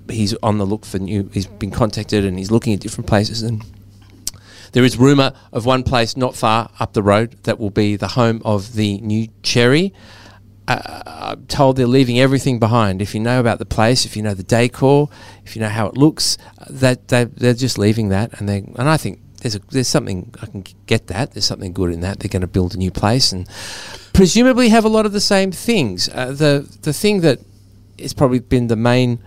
he's 0.09 0.35
on 0.42 0.59
the 0.59 0.66
look 0.66 0.85
for 0.85 0.98
new, 0.98 1.31
he's 1.33 1.46
been 1.46 1.70
contacted 1.70 2.24
and 2.24 2.38
he's 2.38 2.50
looking 2.50 2.74
at 2.74 2.81
different 2.81 3.07
places 3.07 3.42
and 3.42 3.64
there 4.74 4.85
is 4.85 4.98
rumour 4.98 5.33
of 5.53 5.64
one 5.64 5.85
place 5.85 6.16
not 6.16 6.35
far 6.35 6.68
up 6.81 6.94
the 6.94 7.03
road 7.03 7.38
that 7.44 7.61
will 7.61 7.70
be 7.70 7.94
the 7.94 8.09
home 8.09 8.42
of 8.44 8.74
the 8.74 8.98
new 8.98 9.29
Cherry. 9.44 9.94
Uh, 10.66 11.03
I'm 11.07 11.46
told 11.46 11.77
they're 11.77 11.87
leaving 11.87 12.18
everything 12.18 12.59
behind. 12.59 13.00
If 13.00 13.14
you 13.14 13.20
know 13.20 13.38
about 13.38 13.61
the 13.61 13.66
place, 13.66 14.05
if 14.05 14.16
you 14.16 14.22
know 14.22 14.35
the 14.35 14.42
decor, 14.42 15.11
if 15.44 15.55
you 15.55 15.62
know 15.62 15.68
how 15.68 15.87
it 15.87 15.96
looks, 15.96 16.38
uh, 16.59 16.64
that 16.70 17.07
they, 17.07 17.24
they're 17.24 17.55
just 17.55 17.79
leaving 17.79 18.09
that. 18.09 18.40
And 18.40 18.48
they 18.48 18.59
and 18.74 18.88
I 18.88 18.96
think 18.96 19.20
there's 19.44 19.57
a, 19.57 19.61
there's 19.70 19.88
something 19.88 20.33
I 20.40 20.46
can 20.46 20.64
get 20.87 21.09
that. 21.09 21.33
There's 21.33 21.44
something 21.44 21.74
good 21.74 21.92
in 21.92 22.00
that. 22.00 22.18
They're 22.18 22.30
going 22.30 22.40
to 22.40 22.46
build 22.46 22.74
a 22.74 22.78
new 22.78 22.90
place 22.90 23.30
and 23.30 23.46
presumably 24.14 24.70
have 24.70 24.87
a 24.87 24.88
lot 24.88 25.04
of 25.04 25.12
the 25.12 25.20
same 25.20 25.52
things. 25.52 26.09
Uh, 26.09 26.33
the 26.33 26.66
the 26.80 26.94
thing 26.94 27.20
that 27.20 27.40
has 27.98 28.14
probably 28.14 28.38
been 28.38 28.68
the 28.68 28.76
main 28.76 29.18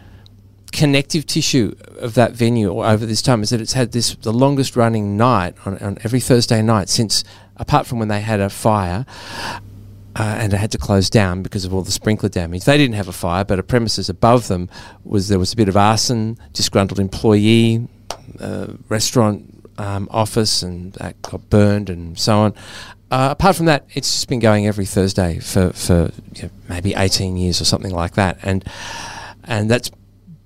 connective 0.71 1.27
tissue 1.27 1.75
of 1.99 2.15
that 2.15 2.31
venue 2.31 2.83
over 2.83 3.05
this 3.05 3.21
time 3.21 3.43
is 3.43 3.51
that 3.51 3.61
it's 3.61 3.73
had 3.73 3.91
this 3.91 4.15
the 4.15 4.33
longest 4.33 4.75
running 4.75 5.17
night 5.17 5.53
on, 5.65 5.77
on 5.77 5.99
every 6.03 6.19
Thursday 6.19 6.63
night 6.63 6.89
since 6.89 7.23
apart 7.57 7.85
from 7.85 7.99
when 7.99 8.07
they 8.07 8.21
had 8.21 8.39
a 8.39 8.49
fire 8.49 9.05
uh, 10.15 10.35
and 10.39 10.51
it 10.51 10.57
had 10.57 10.71
to 10.71 10.79
close 10.79 11.11
down 11.11 11.43
because 11.43 11.63
of 11.63 11.75
all 11.75 11.83
the 11.83 11.91
sprinkler 11.91 12.27
damage. 12.27 12.63
They 12.63 12.75
didn't 12.75 12.95
have 12.95 13.07
a 13.07 13.13
fire, 13.13 13.45
but 13.45 13.59
a 13.59 13.63
premises 13.63 14.09
above 14.09 14.47
them 14.47 14.67
was 15.03 15.27
there 15.27 15.37
was 15.37 15.53
a 15.53 15.55
bit 15.55 15.69
of 15.69 15.77
arson, 15.77 16.39
disgruntled 16.53 16.99
employee, 16.99 17.87
uh, 18.39 18.73
restaurant 18.89 19.56
um, 19.77 20.07
office, 20.11 20.63
and 20.63 20.93
that 20.93 21.21
got 21.21 21.49
burned 21.49 21.89
and 21.89 22.17
so 22.17 22.39
on. 22.39 22.53
Uh, 23.09 23.29
apart 23.31 23.55
from 23.55 23.67
that, 23.67 23.85
it's 23.93 24.11
just 24.11 24.27
been 24.27 24.39
going 24.39 24.67
every 24.67 24.85
Thursday 24.85 25.39
for 25.39 25.71
for 25.71 26.11
you 26.35 26.43
know, 26.43 26.49
maybe 26.69 26.93
eighteen 26.93 27.37
years 27.37 27.61
or 27.61 27.65
something 27.65 27.93
like 27.93 28.15
that, 28.15 28.37
and 28.43 28.65
and 29.43 29.69
that's 29.69 29.91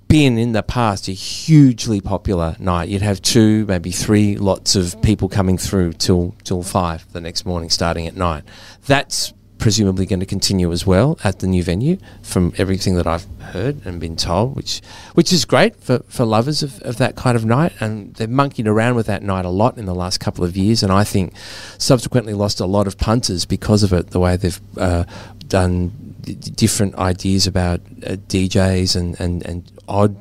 been 0.07 0.37
in 0.37 0.51
the 0.51 0.61
past 0.61 1.07
a 1.07 1.13
hugely 1.13 2.01
popular 2.01 2.55
night. 2.59 2.89
You'd 2.89 3.01
have 3.01 3.21
two, 3.21 3.65
maybe 3.65 3.91
three 3.91 4.35
lots 4.35 4.75
of 4.75 5.01
people 5.01 5.29
coming 5.29 5.57
through 5.57 5.93
till 5.93 6.35
till 6.43 6.63
five 6.63 7.11
the 7.13 7.21
next 7.21 7.45
morning, 7.45 7.69
starting 7.69 8.07
at 8.07 8.15
nine. 8.15 8.43
That's 8.85 9.33
presumably 9.62 10.08
going 10.08 10.19
to 10.19 10.26
continue 10.26 10.71
as 10.71 10.86
well 10.88 11.17
at 11.24 11.39
the 11.39 11.47
new 11.47 11.63
venue, 11.63 11.97
from 12.24 12.52
everything 12.58 12.95
that 12.95 13.06
I've 13.06 13.26
heard 13.54 13.86
and 13.86 14.00
been 14.00 14.17
told, 14.17 14.56
which 14.56 14.82
which 15.13 15.32
is 15.32 15.45
great 15.45 15.76
for, 15.76 16.00
for 16.10 16.26
lovers 16.26 16.63
of, 16.63 16.82
of 16.82 16.97
that 16.97 17.15
kind 17.15 17.38
of 17.38 17.45
night. 17.45 17.71
And 17.80 18.13
they've 18.15 18.30
monkeyed 18.30 18.67
around 18.67 18.95
with 18.95 19.06
that 19.06 19.21
night 19.24 19.45
a 19.45 19.50
lot 19.50 19.78
in 19.78 19.86
the 19.86 19.95
last 19.95 20.19
couple 20.19 20.43
of 20.43 20.58
years, 20.58 20.84
and 20.84 20.91
I 20.91 21.06
think 21.06 21.34
subsequently 21.78 22.34
lost 22.34 22.60
a 22.60 22.65
lot 22.65 22.88
of 22.88 22.97
punters 22.97 23.45
because 23.45 23.84
of 23.84 23.93
it. 23.93 24.10
The 24.10 24.19
way 24.19 24.36
they've 24.36 24.60
uh, 24.78 25.06
done 25.47 26.15
d- 26.21 26.34
different 26.34 26.95
ideas 26.95 27.45
about 27.45 27.82
uh, 28.06 28.17
DJs 28.28 28.95
and, 28.95 29.19
and, 29.19 29.45
and 29.45 29.71
odd 29.88 30.15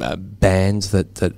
uh, 0.00 0.14
bands 0.14 0.92
that, 0.92 1.16
that 1.16 1.32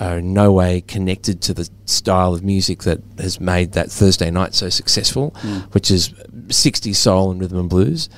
are 0.00 0.18
in 0.18 0.32
no 0.32 0.52
way 0.52 0.80
connected 0.80 1.42
to 1.42 1.52
the 1.52 1.68
style 1.84 2.32
of 2.32 2.42
music 2.42 2.84
that 2.84 3.00
has 3.18 3.40
made 3.40 3.72
that 3.72 3.90
Thursday 3.90 4.30
night 4.30 4.54
so 4.54 4.70
successful, 4.70 5.34
which 5.72 5.90
is 5.90 6.14
60s 6.48 6.96
soul 6.96 7.30
and 7.30 7.40
rhythm 7.40 7.58
and 7.58 7.70
blues. 7.70 8.08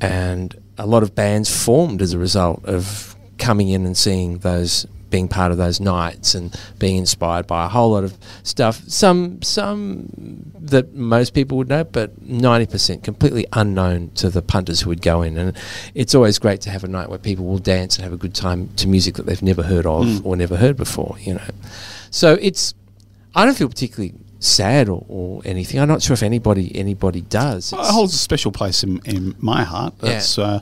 And 0.00 0.54
a 0.76 0.86
lot 0.86 1.02
of 1.02 1.14
bands 1.14 1.64
formed 1.64 2.02
as 2.02 2.12
a 2.12 2.18
result 2.18 2.64
of 2.64 3.16
coming 3.38 3.68
in 3.68 3.84
and 3.84 3.96
seeing 3.96 4.38
those 4.38 4.86
being 5.10 5.28
part 5.28 5.50
of 5.52 5.58
those 5.58 5.80
nights 5.80 6.34
and 6.34 6.54
being 6.78 6.96
inspired 6.96 7.46
by 7.46 7.64
a 7.64 7.68
whole 7.68 7.92
lot 7.92 8.04
of 8.04 8.16
stuff. 8.42 8.82
Some 8.86 9.40
some 9.42 10.08
that 10.58 10.94
most 10.94 11.34
people 11.34 11.56
would 11.58 11.68
know 11.68 11.84
but 11.84 12.20
90% 12.22 13.02
completely 13.02 13.46
unknown 13.54 14.10
to 14.16 14.28
the 14.28 14.42
punters 14.42 14.82
who 14.82 14.90
would 14.90 15.02
go 15.02 15.22
in. 15.22 15.36
And 15.38 15.56
it's 15.94 16.14
always 16.14 16.38
great 16.38 16.60
to 16.62 16.70
have 16.70 16.84
a 16.84 16.88
night 16.88 17.08
where 17.08 17.18
people 17.18 17.46
will 17.46 17.58
dance 17.58 17.96
and 17.96 18.04
have 18.04 18.12
a 18.12 18.18
good 18.18 18.34
time 18.34 18.68
to 18.76 18.86
music 18.86 19.14
that 19.14 19.26
they've 19.26 19.42
never 19.42 19.62
heard 19.62 19.86
of 19.86 20.06
hmm. 20.06 20.26
or 20.26 20.36
never 20.36 20.56
heard 20.56 20.76
before 20.76 21.16
you 21.20 21.34
know. 21.34 21.50
So 22.10 22.34
it's 22.40 22.74
I 23.34 23.44
don't 23.44 23.56
feel 23.56 23.68
particularly 23.68 24.14
sad 24.40 24.88
or, 24.88 25.04
or 25.08 25.42
anything 25.44 25.80
I'm 25.80 25.88
not 25.88 26.02
sure 26.02 26.14
if 26.14 26.22
anybody 26.22 26.74
anybody 26.76 27.22
does 27.22 27.72
It 27.72 27.78
holds 27.80 28.14
a 28.14 28.18
special 28.18 28.52
place 28.52 28.82
in, 28.84 29.00
in 29.04 29.34
my 29.38 29.64
heart. 29.64 29.94
Yeah. 30.02 30.10
That's 30.12 30.38
uh, 30.38 30.60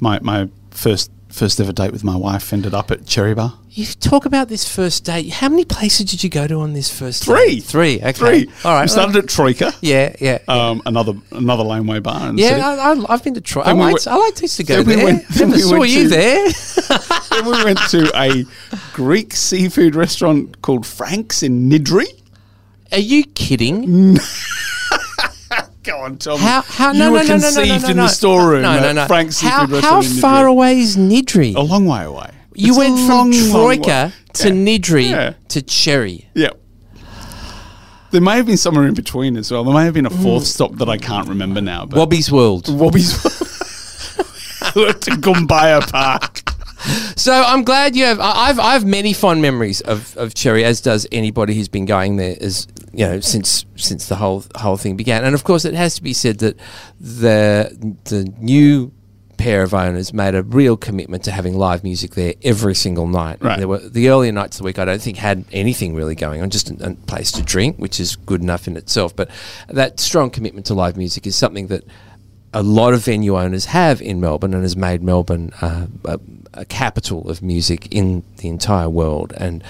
my 0.00 0.18
my 0.20 0.48
first 0.70 1.10
first 1.28 1.58
ever 1.58 1.72
date 1.72 1.90
with 1.90 2.04
my 2.04 2.16
wife 2.16 2.52
ended 2.52 2.74
up 2.74 2.90
at 2.92 3.06
Cherry 3.06 3.34
Bar. 3.34 3.58
You 3.70 3.86
talk 3.86 4.24
about 4.24 4.48
this 4.48 4.72
first 4.72 5.04
date. 5.04 5.30
How 5.32 5.48
many 5.48 5.64
places 5.64 6.08
did 6.08 6.22
you 6.22 6.30
go 6.30 6.46
to 6.46 6.60
on 6.60 6.74
this 6.74 6.96
first 6.96 7.24
Three. 7.24 7.56
date? 7.56 7.64
Three. 7.64 7.96
Okay. 7.96 8.12
Three. 8.12 8.50
All 8.64 8.72
right. 8.72 8.82
We 8.82 8.88
started 8.88 9.16
at 9.16 9.28
Troika. 9.28 9.72
yeah, 9.80 10.14
yeah. 10.20 10.38
Um, 10.46 10.80
another 10.86 11.14
another 11.32 11.64
laneway 11.64 11.98
bar 11.98 12.32
yeah, 12.34 12.58
I, 12.64 12.92
I, 12.92 13.04
I've 13.12 13.24
been 13.24 13.34
to 13.34 13.40
Troika. 13.40 13.70
I 13.70 13.72
we 13.72 13.80
like, 13.80 13.92
went- 13.94 14.06
I 14.06 14.30
to 14.30 14.62
go 14.64 14.82
then 14.82 14.86
we 14.86 14.94
there. 14.94 15.04
went- 15.04 15.30
Never 15.40 15.52
we 15.52 15.60
saw 15.60 15.82
you 15.82 16.02
to- 16.04 16.08
there. 16.08 16.48
then 17.30 17.46
we 17.46 17.64
went 17.64 17.78
to 17.90 18.12
a 18.16 18.44
Greek 18.92 19.32
seafood 19.34 19.96
restaurant 19.96 20.62
called 20.62 20.86
Frank's 20.86 21.42
in 21.42 21.68
Niddrie. 21.68 22.20
Are 22.94 22.98
you 23.00 23.24
kidding? 23.24 24.16
Go 25.82 25.98
on, 26.00 26.16
tell 26.16 26.38
How? 26.38 26.60
me. 26.60 26.66
How? 26.68 26.92
you 26.92 26.98
No, 26.98 27.12
were 27.12 27.18
no, 27.18 27.24
no, 27.24 27.28
no, 27.28 27.36
no, 27.36 27.42
conceived 27.54 27.82
no, 27.82 27.88
no, 27.88 27.90
in 27.90 27.96
the 27.98 28.08
storeroom 28.08 28.62
No, 28.62 28.80
no, 28.80 28.92
no. 28.92 29.06
Frank's 29.06 29.40
how, 29.40 29.66
how 29.66 30.00
far 30.00 30.44
Niddrie. 30.44 30.48
away 30.50 30.78
is 30.78 30.96
Niddrie? 30.96 31.54
A 31.56 31.60
long 31.60 31.84
way 31.86 32.04
away. 32.04 32.30
you 32.54 32.68
It's 32.70 32.78
went 32.78 32.96
from 33.00 33.08
long, 33.08 33.30
long 33.32 33.50
Troika 33.50 33.86
way. 33.88 34.12
to 34.34 34.48
Yeah. 34.48 34.54
Niddrie 34.54 35.10
Yeah. 35.10 35.32
to 35.48 35.60
Cherry. 35.62 36.28
Yeah. 36.34 36.50
There 38.12 38.20
may 38.20 38.36
have 38.36 38.46
been 38.46 38.56
somewhere 38.56 38.86
in 38.86 38.94
between 38.94 39.36
as 39.36 39.50
well. 39.50 39.64
There 39.64 39.74
may 39.74 39.84
have 39.84 39.94
been 39.94 40.06
a 40.06 40.10
fourth 40.10 40.44
stop 40.46 40.76
that 40.76 40.88
I 40.88 40.96
can't 40.96 41.28
remember 41.28 41.60
now. 41.60 41.84
But 41.84 41.98
Wobbies 41.98 42.30
World. 42.30 42.66
Wobbies 42.66 43.12
World. 44.76 45.00
to 45.02 45.10
Gumbaya 45.10 45.80
Park. 45.90 46.40
So 47.16 47.32
I'm 47.32 47.64
glad 47.64 47.96
you 47.96 48.04
have. 48.04 48.20
I- 48.20 48.48
I've 48.50 48.58
I 48.58 48.72
have 48.74 48.84
many 48.84 49.12
fond 49.14 49.42
memories 49.42 49.80
of, 49.80 50.16
of 50.16 50.34
Cherry, 50.34 50.64
as 50.64 50.80
does 50.80 51.06
anybody 51.12 51.54
who's 51.54 51.68
been 51.68 51.86
going 51.86 52.16
there, 52.16 52.36
as 52.40 52.66
you 52.98 53.06
know, 53.06 53.20
since 53.20 53.64
since 53.76 54.08
the 54.08 54.16
whole 54.16 54.44
whole 54.56 54.76
thing 54.76 54.96
began. 54.96 55.24
And 55.24 55.34
of 55.34 55.44
course, 55.44 55.64
it 55.64 55.74
has 55.74 55.94
to 55.96 56.02
be 56.02 56.12
said 56.12 56.38
that 56.38 56.58
the 57.00 57.96
the 58.04 58.24
new 58.38 58.92
pair 59.36 59.62
of 59.62 59.74
owners 59.74 60.12
made 60.12 60.34
a 60.34 60.42
real 60.42 60.76
commitment 60.76 61.24
to 61.24 61.30
having 61.30 61.56
live 61.58 61.82
music 61.82 62.14
there 62.14 62.34
every 62.42 62.74
single 62.74 63.06
night. 63.06 63.42
Right. 63.42 63.58
There 63.58 63.68
were 63.68 63.78
the 63.78 64.08
earlier 64.08 64.32
nights 64.32 64.56
of 64.56 64.58
the 64.60 64.64
week. 64.64 64.78
I 64.78 64.84
don't 64.84 65.02
think 65.02 65.16
had 65.16 65.44
anything 65.52 65.94
really 65.94 66.14
going 66.14 66.40
on, 66.40 66.50
just 66.50 66.70
a, 66.70 66.90
a 66.90 66.94
place 66.94 67.32
to 67.32 67.42
drink, 67.42 67.76
which 67.76 68.00
is 68.00 68.16
good 68.16 68.42
enough 68.42 68.66
in 68.66 68.76
itself. 68.76 69.14
But 69.14 69.30
that 69.68 70.00
strong 70.00 70.30
commitment 70.30 70.66
to 70.66 70.74
live 70.74 70.96
music 70.96 71.26
is 71.26 71.36
something 71.36 71.66
that 71.68 71.84
a 72.52 72.62
lot 72.62 72.94
of 72.94 73.04
venue 73.04 73.36
owners 73.36 73.66
have 73.66 74.00
in 74.00 74.20
Melbourne 74.20 74.54
and 74.54 74.62
has 74.62 74.76
made 74.76 75.02
Melbourne 75.02 75.52
uh, 75.60 75.88
a, 76.04 76.20
a 76.54 76.64
capital 76.64 77.28
of 77.28 77.42
music 77.42 77.88
in 77.92 78.22
the 78.36 78.48
entire 78.48 78.88
world. 78.88 79.32
And 79.36 79.64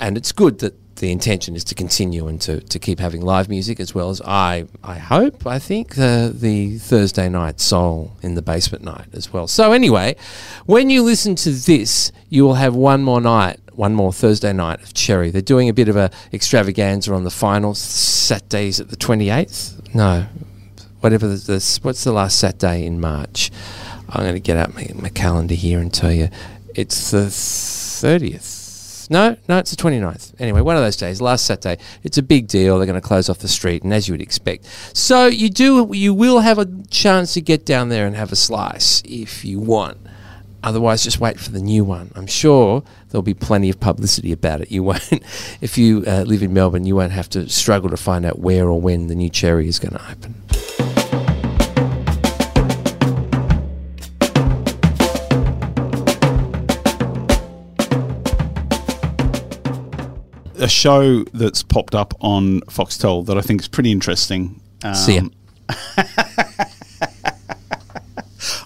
and 0.00 0.16
it's 0.16 0.32
good 0.32 0.58
that 0.58 0.74
the 1.04 1.12
intention 1.12 1.54
is 1.54 1.64
to 1.64 1.74
continue 1.74 2.26
and 2.28 2.40
to, 2.40 2.62
to 2.62 2.78
keep 2.78 2.98
having 2.98 3.20
live 3.20 3.50
music 3.50 3.78
as 3.78 3.94
well 3.94 4.08
as 4.08 4.22
I 4.22 4.66
I 4.82 4.96
hope 4.96 5.46
I 5.46 5.58
think 5.58 5.96
the 5.96 6.32
the 6.34 6.78
Thursday 6.78 7.28
night 7.28 7.60
soul 7.60 8.12
in 8.22 8.36
the 8.36 8.40
basement 8.40 8.84
night 8.84 9.08
as 9.12 9.30
well. 9.30 9.46
So 9.46 9.72
anyway, 9.72 10.16
when 10.64 10.88
you 10.88 11.02
listen 11.02 11.34
to 11.36 11.50
this, 11.50 12.10
you 12.30 12.42
will 12.44 12.54
have 12.54 12.74
one 12.74 13.02
more 13.02 13.20
night 13.20 13.60
one 13.74 13.92
more 13.92 14.14
Thursday 14.14 14.54
night 14.54 14.82
of 14.82 14.94
Cherry. 14.94 15.30
They're 15.30 15.42
doing 15.42 15.68
a 15.68 15.74
bit 15.74 15.88
of 15.88 15.96
a 15.96 16.10
extravaganza 16.32 17.12
on 17.12 17.24
the 17.24 17.30
final 17.30 17.74
Saturdays 17.74 18.80
at 18.80 18.88
the 18.88 18.96
28th. 18.96 19.94
No, 19.94 20.24
whatever 21.00 21.28
the, 21.28 21.36
the 21.36 21.78
what's 21.82 22.02
the 22.02 22.12
last 22.12 22.38
Saturday 22.38 22.86
in 22.86 22.98
March? 22.98 23.50
I'm 24.08 24.22
going 24.22 24.32
to 24.32 24.40
get 24.40 24.56
out 24.56 24.74
my, 24.74 24.88
my 24.94 25.10
calendar 25.10 25.54
here 25.54 25.80
and 25.80 25.92
tell 25.92 26.12
you 26.12 26.30
it's 26.74 27.10
the 27.10 27.30
30th. 29.08 29.10
No, 29.10 29.36
no, 29.48 29.58
it's 29.58 29.70
the 29.70 29.82
29th. 29.82 30.34
Anyway, 30.38 30.60
one 30.60 30.76
of 30.76 30.82
those 30.82 30.96
days, 30.96 31.20
last 31.20 31.46
Saturday. 31.46 31.80
It's 32.02 32.18
a 32.18 32.22
big 32.22 32.46
deal. 32.46 32.78
They're 32.78 32.86
going 32.86 33.00
to 33.00 33.06
close 33.06 33.28
off 33.28 33.38
the 33.38 33.48
street, 33.48 33.82
and 33.82 33.92
as 33.92 34.08
you 34.08 34.14
would 34.14 34.22
expect. 34.22 34.66
So 34.92 35.26
you 35.26 35.50
do, 35.50 35.88
you 35.92 36.14
will 36.14 36.40
have 36.40 36.58
a 36.58 36.66
chance 36.90 37.34
to 37.34 37.40
get 37.40 37.64
down 37.64 37.88
there 37.88 38.06
and 38.06 38.16
have 38.16 38.32
a 38.32 38.36
slice 38.36 39.02
if 39.04 39.44
you 39.44 39.60
want. 39.60 39.98
Otherwise, 40.62 41.04
just 41.04 41.20
wait 41.20 41.38
for 41.38 41.50
the 41.50 41.60
new 41.60 41.84
one. 41.84 42.10
I'm 42.14 42.26
sure 42.26 42.82
there'll 43.10 43.22
be 43.22 43.34
plenty 43.34 43.68
of 43.68 43.78
publicity 43.80 44.32
about 44.32 44.62
it. 44.62 44.70
You 44.70 44.82
won't, 44.82 45.06
if 45.60 45.76
you 45.76 46.04
uh, 46.06 46.22
live 46.22 46.42
in 46.42 46.54
Melbourne, 46.54 46.86
you 46.86 46.96
won't 46.96 47.12
have 47.12 47.28
to 47.30 47.48
struggle 47.50 47.90
to 47.90 47.98
find 47.98 48.24
out 48.24 48.38
where 48.38 48.66
or 48.66 48.80
when 48.80 49.08
the 49.08 49.14
new 49.14 49.28
Cherry 49.28 49.68
is 49.68 49.78
going 49.78 49.92
to 49.92 50.10
open. 50.10 50.34
A 60.64 60.68
show 60.68 61.22
that's 61.24 61.62
popped 61.62 61.94
up 61.94 62.14
on 62.20 62.60
Foxtel 62.62 63.26
that 63.26 63.36
I 63.36 63.42
think 63.42 63.60
is 63.60 63.68
pretty 63.68 63.92
interesting. 63.92 64.60
Um, 64.82 64.94
See 64.94 65.16
ya. 65.16 65.22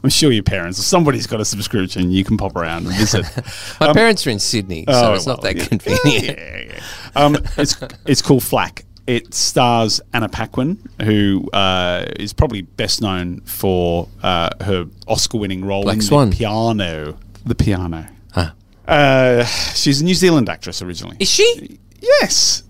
I'm 0.03 0.11
sure 0.11 0.31
your 0.33 0.43
parents 0.45 0.79
somebody's 0.85 1.27
got 1.27 1.41
a 1.41 1.45
subscription. 1.45 2.11
You 2.11 2.25
can 2.25 2.37
pop 2.37 2.57
around 2.57 2.87
and 2.87 2.95
visit. 2.97 3.25
My 3.81 3.93
parents 3.93 4.27
are 4.27 4.31
in 4.31 4.39
Sydney, 4.39 4.85
so 4.89 4.93
Oh, 5.11 5.15
it's 5.15 5.27
not 5.27 5.43
that 5.43 5.57
yeah. 5.57 5.65
convenient. 5.67 6.39
Yeah, 6.39 6.63
yeah. 6.67 6.81
Um, 7.17 7.37
it's 7.57 7.77
it's 8.07 8.23
called 8.23 8.43
Flack. 8.45 8.85
It 9.07 9.33
stars 9.35 10.01
Anna 10.13 10.29
Paquin, 10.29 10.79
who 11.03 11.49
uh, 11.53 12.07
is 12.17 12.33
probably 12.33 12.63
best 12.63 13.01
known 13.01 13.41
for 13.41 14.09
uh, 14.23 14.51
her 14.61 14.87
Oscar-winning 15.07 15.65
role 15.65 15.83
Black 15.85 15.97
in 15.97 16.03
Swan. 16.03 16.31
the 16.31 16.37
piano. 16.37 17.17
The 17.47 17.55
piano. 17.55 18.07
Huh. 18.33 18.51
Uh, 18.87 19.45
she's 19.45 20.01
a 20.01 20.05
New 20.05 20.15
Zealand 20.15 20.49
actress 20.49 20.83
originally. 20.83 21.17
Is 21.21 21.31
she? 21.31 21.81
Yes, 22.01 22.63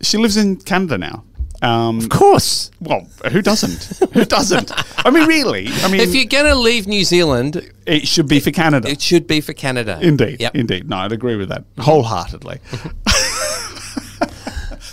she 0.00 0.18
lives 0.18 0.36
in 0.36 0.56
Canada 0.56 0.98
now. 0.98 1.24
Um, 1.62 1.98
Of 2.00 2.08
course. 2.08 2.72
well, 2.80 3.06
who 3.30 3.40
doesn't? 3.40 3.84
who 4.14 4.24
doesn't? 4.24 4.72
I 5.06 5.10
mean, 5.10 5.28
really? 5.28 5.68
I 5.82 5.88
mean, 5.88 6.00
If 6.00 6.12
you're 6.12 6.24
going 6.24 6.46
to 6.46 6.56
leave 6.56 6.88
New 6.88 7.04
Zealand, 7.04 7.70
it 7.86 8.08
should 8.08 8.26
be 8.26 8.40
for 8.40 8.50
Canada. 8.50 8.88
it 8.88 9.00
should 9.00 9.28
be 9.28 9.40
for 9.40 9.52
Canada. 9.52 9.96
Indeed, 10.02 10.40
Yep. 10.40 10.56
indeed. 10.56 10.88
No, 10.90 10.96
I'd 10.96 11.12
agree 11.12 11.36
with 11.36 11.50
that 11.50 11.62
wholeheartedly. 11.78 12.58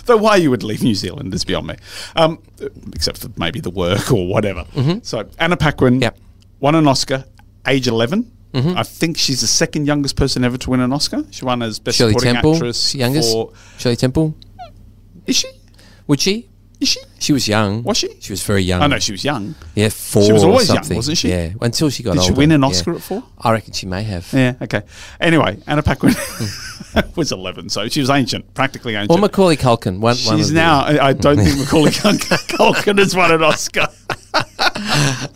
Though 0.06 0.16
why 0.16 0.36
you 0.36 0.50
would 0.50 0.62
leave 0.62 0.82
New 0.82 0.94
Zealand 0.94 1.34
is 1.34 1.44
beyond 1.44 1.66
me, 1.68 1.76
um, 2.16 2.40
except 2.94 3.18
for 3.18 3.28
maybe 3.36 3.60
the 3.60 3.70
work 3.70 4.10
or 4.12 4.26
whatever. 4.26 4.64
So 5.02 5.28
Anna 5.38 5.56
Paquin 5.56 5.94
Mm-hmm. 5.94 6.02
Yep. 6.02 6.14
Mm-hmm. 6.14 6.24
won 6.60 6.74
an 6.74 6.86
Oscar, 6.88 7.24
age 7.66 7.86
11. 8.54 8.76
I 8.76 8.82
think 8.82 9.16
she's 9.16 9.40
the 9.40 9.46
second 9.46 9.86
youngest 9.86 10.16
person 10.16 10.42
ever 10.44 10.58
to 10.58 10.70
win 10.70 10.80
an 10.80 10.92
Oscar. 10.92 11.24
She 11.30 11.44
won 11.44 11.62
as 11.62 11.78
best 11.78 11.98
Shirley 11.98 12.12
supporting 12.12 12.34
Temple, 12.34 12.54
actress. 12.54 12.94
youngest. 12.94 13.32
For, 13.32 13.52
Shirley 13.78 13.96
Temple. 13.96 14.34
is 15.26 15.36
she? 15.36 15.48
Would 16.06 16.20
she? 16.20 16.48
Is 16.80 16.88
she? 16.88 17.00
She 17.18 17.32
was 17.34 17.46
young. 17.46 17.82
Was 17.82 17.98
she? 17.98 18.08
She 18.20 18.32
was 18.32 18.42
very 18.42 18.62
young. 18.62 18.80
Oh, 18.80 18.84
I 18.84 18.86
know 18.88 18.98
she 18.98 19.12
was 19.12 19.22
young. 19.22 19.54
Yeah, 19.74 19.90
four. 19.90 20.22
She 20.24 20.32
was 20.32 20.42
or 20.42 20.50
always 20.52 20.68
young, 20.68 20.76
something. 20.78 20.96
wasn't 20.96 21.18
she? 21.18 21.28
Yeah, 21.28 21.50
until 21.60 21.90
she 21.90 22.02
got 22.02 22.14
Did 22.14 22.22
she 22.22 22.30
older. 22.30 22.38
win 22.38 22.52
an 22.52 22.62
yeah. 22.62 22.66
Oscar 22.68 22.94
at 22.94 23.02
four? 23.02 23.22
I 23.38 23.52
reckon 23.52 23.74
she 23.74 23.84
may 23.86 24.02
have. 24.02 24.26
Yeah. 24.32 24.54
Okay. 24.62 24.82
Anyway, 25.20 25.58
Anna 25.66 25.82
Paquin 25.82 26.14
was 27.16 27.32
11, 27.32 27.68
so 27.68 27.86
she 27.88 28.00
was 28.00 28.08
ancient, 28.08 28.54
practically 28.54 28.94
ancient. 28.94 29.10
Or 29.10 29.18
Macaulay 29.20 29.56
Culkin. 29.58 30.00
One, 30.00 30.16
one 30.16 30.38
She's 30.38 30.48
the- 30.48 30.54
now. 30.54 30.80
I 30.80 31.08
I 31.08 31.12
don't 31.12 31.36
think 31.36 31.58
Macaulay 31.58 31.90
Culkin 31.90 32.96
has 32.98 33.14
won 33.14 33.30
an 33.30 33.42
Oscar. 33.42 33.86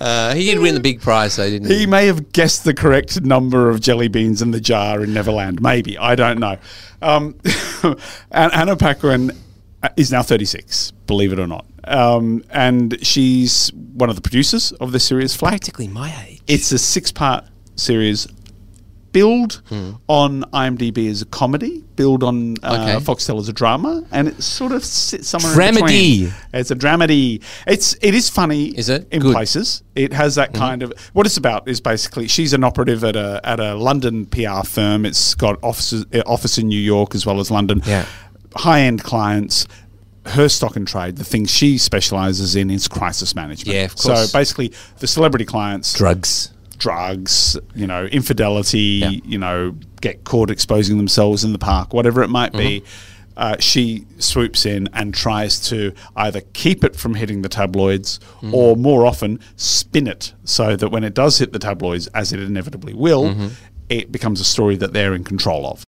Uh, 0.01 0.35
he 0.35 0.47
did 0.47 0.59
win 0.59 0.75
the 0.75 0.81
big 0.81 1.01
prize, 1.01 1.37
though, 1.37 1.49
didn't 1.49 1.69
he? 1.69 1.81
He 1.81 1.87
may 1.87 2.07
have 2.07 2.33
guessed 2.33 2.65
the 2.65 2.75
correct 2.75 3.21
number 3.23 3.71
of 3.71 3.81
jelly 3.81 4.09
beans 4.09 4.43
in 4.43 4.51
the 4.51 4.61
jar 4.61 5.03
in 5.03 5.13
Neverland. 5.13 5.63
Maybe 5.63 5.97
I 5.97 6.15
don't 6.15 6.39
know. 6.39 6.57
Um, 7.01 7.39
and 8.31 8.53
Anna 8.53 8.77
Paquin 8.77 9.33
is 9.97 10.11
now 10.11 10.23
36. 10.23 10.91
Believe 11.07 11.33
it 11.33 11.39
or 11.39 11.47
not, 11.47 11.65
um, 11.85 12.43
and 12.51 12.99
she's 13.07 13.73
one 13.73 14.11
of 14.11 14.17
the 14.17 14.23
producers 14.23 14.73
of 14.73 14.93
the 14.93 15.01
series 15.01 15.35
Flack. 15.35 15.53
Practically 15.53 15.89
my 15.89 16.15
age. 16.27 16.41
It's 16.47 16.73
a 16.73 16.79
six-part 16.79 17.45
series. 17.77 18.27
Billed 19.15 19.63
on 20.09 20.43
IMDb 20.53 21.09
as 21.09 21.23
a 21.23 21.25
comedy, 21.27 21.83
Build 21.97 22.23
on 22.23 22.57
uh, 22.63 22.75
Okay. 22.97 23.05
Foxtel 23.05 23.39
as 23.39 23.49
a 23.49 23.53
drama, 23.53 24.05
and 24.11 24.29
it 24.29 24.43
sort 24.43 24.73
of 24.73 24.85
sits 24.85 25.29
somewhere 25.29 25.55
Dramedy. 25.55 25.69
in 25.69 26.25
between. 26.25 26.35
It's 26.53 26.71
a 26.71 26.77
dramedy. 26.77 27.43
It's 27.67 27.97
it 28.03 28.13
is 28.15 28.29
funny. 28.29 28.77
Is 28.77 28.89
it? 28.89 29.07
in 29.13 29.23
Good. 29.23 29.33
places? 29.33 29.83
It 29.95 30.13
has 30.13 30.35
that 30.35 30.53
kind 30.53 30.83
of 30.83 30.93
what 31.13 31.25
it's 31.27 31.37
about 31.37 31.69
is 31.69 31.81
basically 31.81 32.27
she's 32.29 32.53
an 32.53 32.65
operative 32.65 33.05
at 33.05 33.15
a 33.17 33.41
at 33.45 33.61
a 33.61 33.75
London 33.77 34.27
PR 34.27 34.63
firm. 34.67 35.07
It's 35.07 35.35
got 35.35 35.59
offices 35.63 36.05
uh, 36.13 36.23
office 36.27 36.59
in 36.59 36.67
New 36.69 36.81
York 36.81 37.15
as 37.15 37.25
well 37.25 37.39
as 37.41 37.51
London. 37.51 37.81
Yeah. 37.87 38.07
high 38.57 38.81
end 38.81 39.03
clients. 39.05 39.67
Her 40.27 40.49
stock 40.49 40.75
and 40.75 40.89
trade, 40.89 41.17
the 41.17 41.25
thing 41.25 41.45
she 41.45 41.77
specializes 41.77 42.57
in 42.57 42.71
is 42.71 42.89
crisis 42.89 43.35
management. 43.35 43.75
Yeah, 43.77 43.85
of 43.85 43.95
course. 43.95 44.31
So 44.33 44.39
basically, 44.39 44.73
the 44.99 45.07
celebrity 45.07 45.45
clients 45.45 45.93
Drugs. 45.93 46.51
Drugs, 46.79 47.57
you 47.75 47.87
know, 47.87 48.05
infidelity, 48.07 48.79
Yeah. 49.03 49.09
you 49.11 49.39
know, 49.39 49.75
get 50.01 50.25
caught 50.25 50.51
exposing 50.51 50.97
themselves 50.97 51.45
in 51.45 51.53
the 51.53 51.59
park, 51.59 51.93
whatever 51.95 52.23
it 52.23 52.29
might 52.29 52.53
be. 52.53 52.81
Mm-hmm. 52.81 53.11
Uh, 53.37 53.57
she 53.59 54.07
swoops 54.19 54.65
in 54.65 54.89
and 54.93 55.13
tries 55.13 55.59
to 55.69 55.93
either 56.15 56.41
keep 56.53 56.85
it 56.85 56.95
from 56.95 57.15
hitting 57.15 57.43
the 57.43 57.49
tabloids 57.49 58.21
Mm-hmm. 58.37 58.55
or 58.55 58.77
more 58.77 59.07
often 59.07 59.41
spin 59.57 60.07
it 60.07 60.33
so 60.45 60.77
that 60.77 60.91
when 60.91 61.03
it 61.03 61.15
does 61.15 61.39
hit 61.39 61.53
the 61.53 61.59
tabloids, 61.59 62.07
as 62.09 62.33
it 62.33 62.39
inevitably 62.41 62.95
will, 62.95 63.25
Mm-hmm. 63.25 63.49
it 63.89 64.13
becomes 64.13 64.41
a 64.41 64.45
story 64.45 64.77
that 64.77 64.93
they're 64.93 65.15
in 65.15 65.25
control 65.25 65.67
of. 65.67 65.83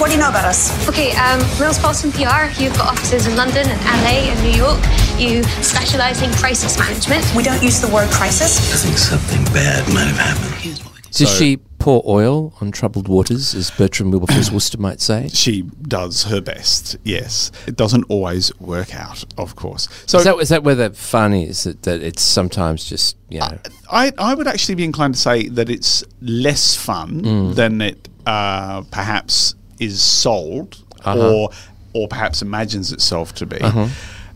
What 0.00 0.08
do 0.08 0.14
you 0.14 0.20
know 0.20 0.28
about 0.30 0.44
us? 0.44 0.88
Okay, 0.88 1.12
um, 1.12 1.38
Mills 1.60 1.78
Boston 1.80 2.10
PR, 2.12 2.46
you've 2.60 2.74
got 2.76 2.92
offices 2.92 3.26
in 3.26 3.36
London 3.36 3.66
and 3.68 3.80
LA 4.04 4.30
and 4.32 4.42
New 4.42 4.56
York. 4.56 4.80
You 5.18 5.42
specialise 5.62 6.20
in 6.22 6.32
crisis 6.32 6.76
management. 6.78 7.24
We 7.36 7.42
don't 7.44 7.62
use 7.62 7.80
the 7.80 7.86
word 7.88 8.08
crisis. 8.10 8.58
I 8.72 8.76
think 8.76 8.98
something 8.98 9.44
bad 9.54 9.86
might 9.94 10.06
have 10.06 10.16
happened. 10.16 10.54
Here's 10.60 10.82
what 10.84 10.94
we 10.96 11.00
can 11.02 11.10
Does 11.12 11.36
she 11.36 11.58
pour 11.78 12.02
oil 12.06 12.52
on 12.60 12.72
troubled 12.72 13.06
waters, 13.08 13.54
as 13.54 13.70
Bertram 13.70 14.10
Wilberforce 14.10 14.50
Wooster 14.52 14.78
might 14.78 15.00
say. 15.00 15.28
She 15.28 15.62
does 15.62 16.24
her 16.24 16.40
best. 16.40 16.96
Yes, 17.04 17.52
it 17.68 17.76
doesn't 17.76 18.04
always 18.08 18.56
work 18.58 18.94
out, 18.96 19.24
of 19.38 19.54
course. 19.54 19.88
So 20.06 20.18
is, 20.18 20.24
that, 20.24 20.36
is 20.38 20.48
that 20.48 20.64
where 20.64 20.74
the 20.74 20.90
fun 20.90 21.32
is? 21.34 21.64
That, 21.64 21.82
that 21.82 22.00
it's 22.02 22.22
sometimes 22.22 22.84
just, 22.84 23.16
you 23.28 23.38
know. 23.40 23.58
I, 23.90 24.12
I 24.18 24.34
would 24.34 24.48
actually 24.48 24.74
be 24.76 24.84
inclined 24.84 25.14
to 25.14 25.20
say 25.20 25.48
that 25.48 25.68
it's 25.70 26.02
less 26.20 26.74
fun 26.74 27.22
Mm. 27.22 27.54
than 27.54 27.80
it 27.80 28.08
uh, 28.26 28.82
perhaps 28.90 29.54
is 29.78 30.00
sold 30.02 30.82
Uh-huh. 31.04 31.18
or 31.32 31.50
or 31.94 32.08
perhaps 32.08 32.40
imagines 32.42 32.90
itself 32.92 33.34
to 33.34 33.44
be. 33.46 33.60
Uh-huh. 33.60 33.86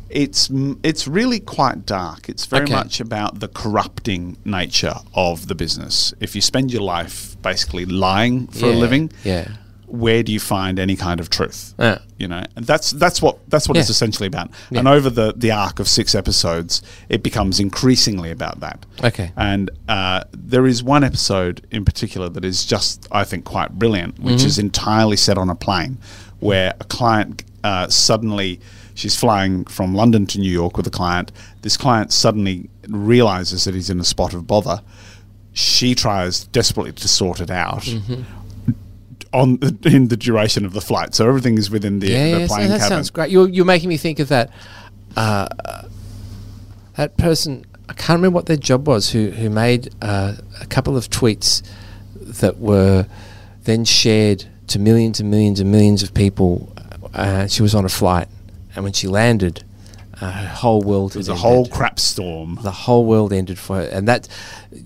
It's 0.08 0.50
it's 0.82 1.08
really 1.08 1.40
quite 1.40 1.84
dark. 1.86 2.28
It's 2.28 2.46
very 2.46 2.62
Okay. 2.64 2.72
much 2.74 3.00
about 3.00 3.40
the 3.40 3.48
corrupting 3.48 4.36
nature 4.44 4.94
of 5.14 5.48
the 5.48 5.54
business. 5.54 6.14
If 6.20 6.34
you 6.34 6.40
spend 6.40 6.72
your 6.72 6.82
life 6.82 7.36
basically 7.42 7.84
lying 7.86 8.46
for 8.48 8.66
a 8.66 8.72
living, 8.72 9.10
yeah. 9.24 9.48
where 9.86 10.22
do 10.22 10.32
you 10.32 10.40
find 10.40 10.78
any 10.78 10.96
kind 10.96 11.18
of 11.20 11.28
truth? 11.28 11.74
Yeah. 11.78 11.98
You 12.18 12.28
know, 12.28 12.44
and 12.54 12.64
that's 12.66 12.92
that's 12.92 13.20
what 13.20 13.38
that's 13.50 13.68
what 13.68 13.76
it's 13.76 13.90
essentially 13.90 14.26
about. 14.28 14.50
Yeah. 14.70 14.78
And 14.80 14.88
over 14.88 15.10
the 15.10 15.32
the 15.36 15.50
arc 15.50 15.80
of 15.80 15.88
six 15.88 16.14
episodes, 16.14 16.82
it 17.08 17.22
becomes 17.22 17.58
increasingly 17.60 18.30
about 18.30 18.60
that. 18.60 18.86
Okay. 19.04 19.32
And 19.36 19.70
uh, 19.88 20.22
there 20.32 20.66
is 20.66 20.82
one 20.84 21.02
episode 21.04 21.66
in 21.72 21.84
particular 21.84 22.28
that 22.30 22.44
is 22.44 22.64
just, 22.64 23.06
I 23.10 23.24
think, 23.24 23.44
quite 23.44 23.72
brilliant, 23.72 24.18
which 24.20 24.36
Mm-hmm. 24.36 24.46
is 24.46 24.58
entirely 24.58 25.16
set 25.16 25.36
on 25.36 25.50
a 25.50 25.54
plane 25.56 25.98
where 26.38 26.74
a 26.80 26.84
client 26.84 27.42
uh, 27.64 27.88
suddenly, 27.88 28.60
she's 28.96 29.14
flying 29.14 29.64
from 29.66 29.94
London 29.94 30.26
to 30.26 30.40
New 30.40 30.50
York 30.50 30.76
with 30.76 30.86
a 30.88 30.90
client. 30.90 31.30
This 31.62 31.76
client 31.76 32.12
suddenly 32.12 32.68
realizes 32.88 33.64
that 33.64 33.74
he's 33.74 33.88
in 33.88 34.00
a 34.00 34.04
spot 34.04 34.34
of 34.34 34.48
bother. 34.48 34.82
She 35.52 35.94
tries 35.94 36.44
desperately 36.46 36.92
to 36.92 37.08
sort 37.08 37.40
it 37.40 37.50
out. 37.50 37.82
Mm-hmm. 37.82 38.22
On 39.32 39.58
the, 39.58 39.76
in 39.84 40.08
the 40.08 40.16
duration 40.16 40.64
of 40.64 40.72
the 40.72 40.80
flight, 40.80 41.14
so 41.14 41.28
everything 41.28 41.58
is 41.58 41.68
within 41.70 41.98
the, 41.98 42.08
yeah, 42.08 42.38
the 42.38 42.46
plane 42.46 42.68
that 42.70 42.78
cabin. 42.78 42.88
sounds 42.88 43.10
great. 43.10 43.30
You're, 43.30 43.48
you're 43.48 43.66
making 43.66 43.90
me 43.90 43.98
think 43.98 44.18
of 44.18 44.28
that. 44.28 44.50
Uh, 45.14 45.46
that 46.96 47.18
person, 47.18 47.66
I 47.88 47.92
can't 47.92 48.16
remember 48.18 48.34
what 48.34 48.46
their 48.46 48.56
job 48.56 48.88
was, 48.88 49.10
who 49.10 49.30
who 49.30 49.50
made 49.50 49.92
uh, 50.00 50.36
a 50.60 50.66
couple 50.66 50.96
of 50.96 51.10
tweets 51.10 51.62
that 52.14 52.58
were 52.58 53.06
then 53.64 53.84
shared 53.84 54.46
to 54.68 54.78
millions 54.78 55.20
and 55.20 55.30
millions 55.30 55.60
and 55.60 55.70
millions 55.70 56.02
of 56.02 56.14
people. 56.14 56.72
Uh, 57.12 57.46
she 57.46 57.60
was 57.60 57.74
on 57.74 57.84
a 57.84 57.90
flight, 57.90 58.28
and 58.76 58.84
when 58.84 58.92
she 58.92 59.08
landed, 59.08 59.64
uh, 60.20 60.30
her 60.30 60.46
whole 60.48 60.80
world 60.80 61.14
It 61.14 61.18
was 61.18 61.28
a 61.28 61.34
whole 61.34 61.66
crap 61.66 61.98
storm. 62.00 62.58
the 62.62 62.70
whole 62.70 63.04
world 63.04 63.34
ended 63.34 63.58
for 63.58 63.76
her, 63.76 63.82
and 63.82 64.08
that 64.08 64.28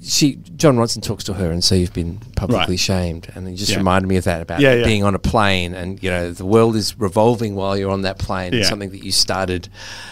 she 0.03 0.39
Jon 0.57 0.77
Ronson 0.77 1.03
talks 1.05 1.23
to 1.25 1.35
her 1.35 1.53
and 1.53 1.63
so 1.63 1.77
you've 1.77 1.93
been 1.93 2.19
publicly 2.35 2.73
Right. 2.73 2.81
shamed, 2.81 3.29
and 3.37 3.47
it 3.47 3.55
just 3.55 3.71
Yeah. 3.71 3.77
reminded 3.79 4.09
me 4.09 4.17
of 4.17 4.25
that 4.25 4.43
about 4.43 4.59
Yeah, 4.61 4.75
yeah. 4.75 4.85
being 4.85 5.05
on 5.05 5.15
a 5.15 5.21
plane, 5.21 5.73
and 5.75 6.03
you 6.03 6.11
know 6.11 6.33
the 6.33 6.45
world 6.45 6.75
is 6.75 6.99
revolving 6.99 7.55
while 7.55 7.77
you're 7.77 7.93
on 7.93 8.03
that 8.03 8.19
plane. 8.19 8.65
Something 8.65 8.91
that 8.91 9.05
you 9.05 9.13
started 9.13 9.69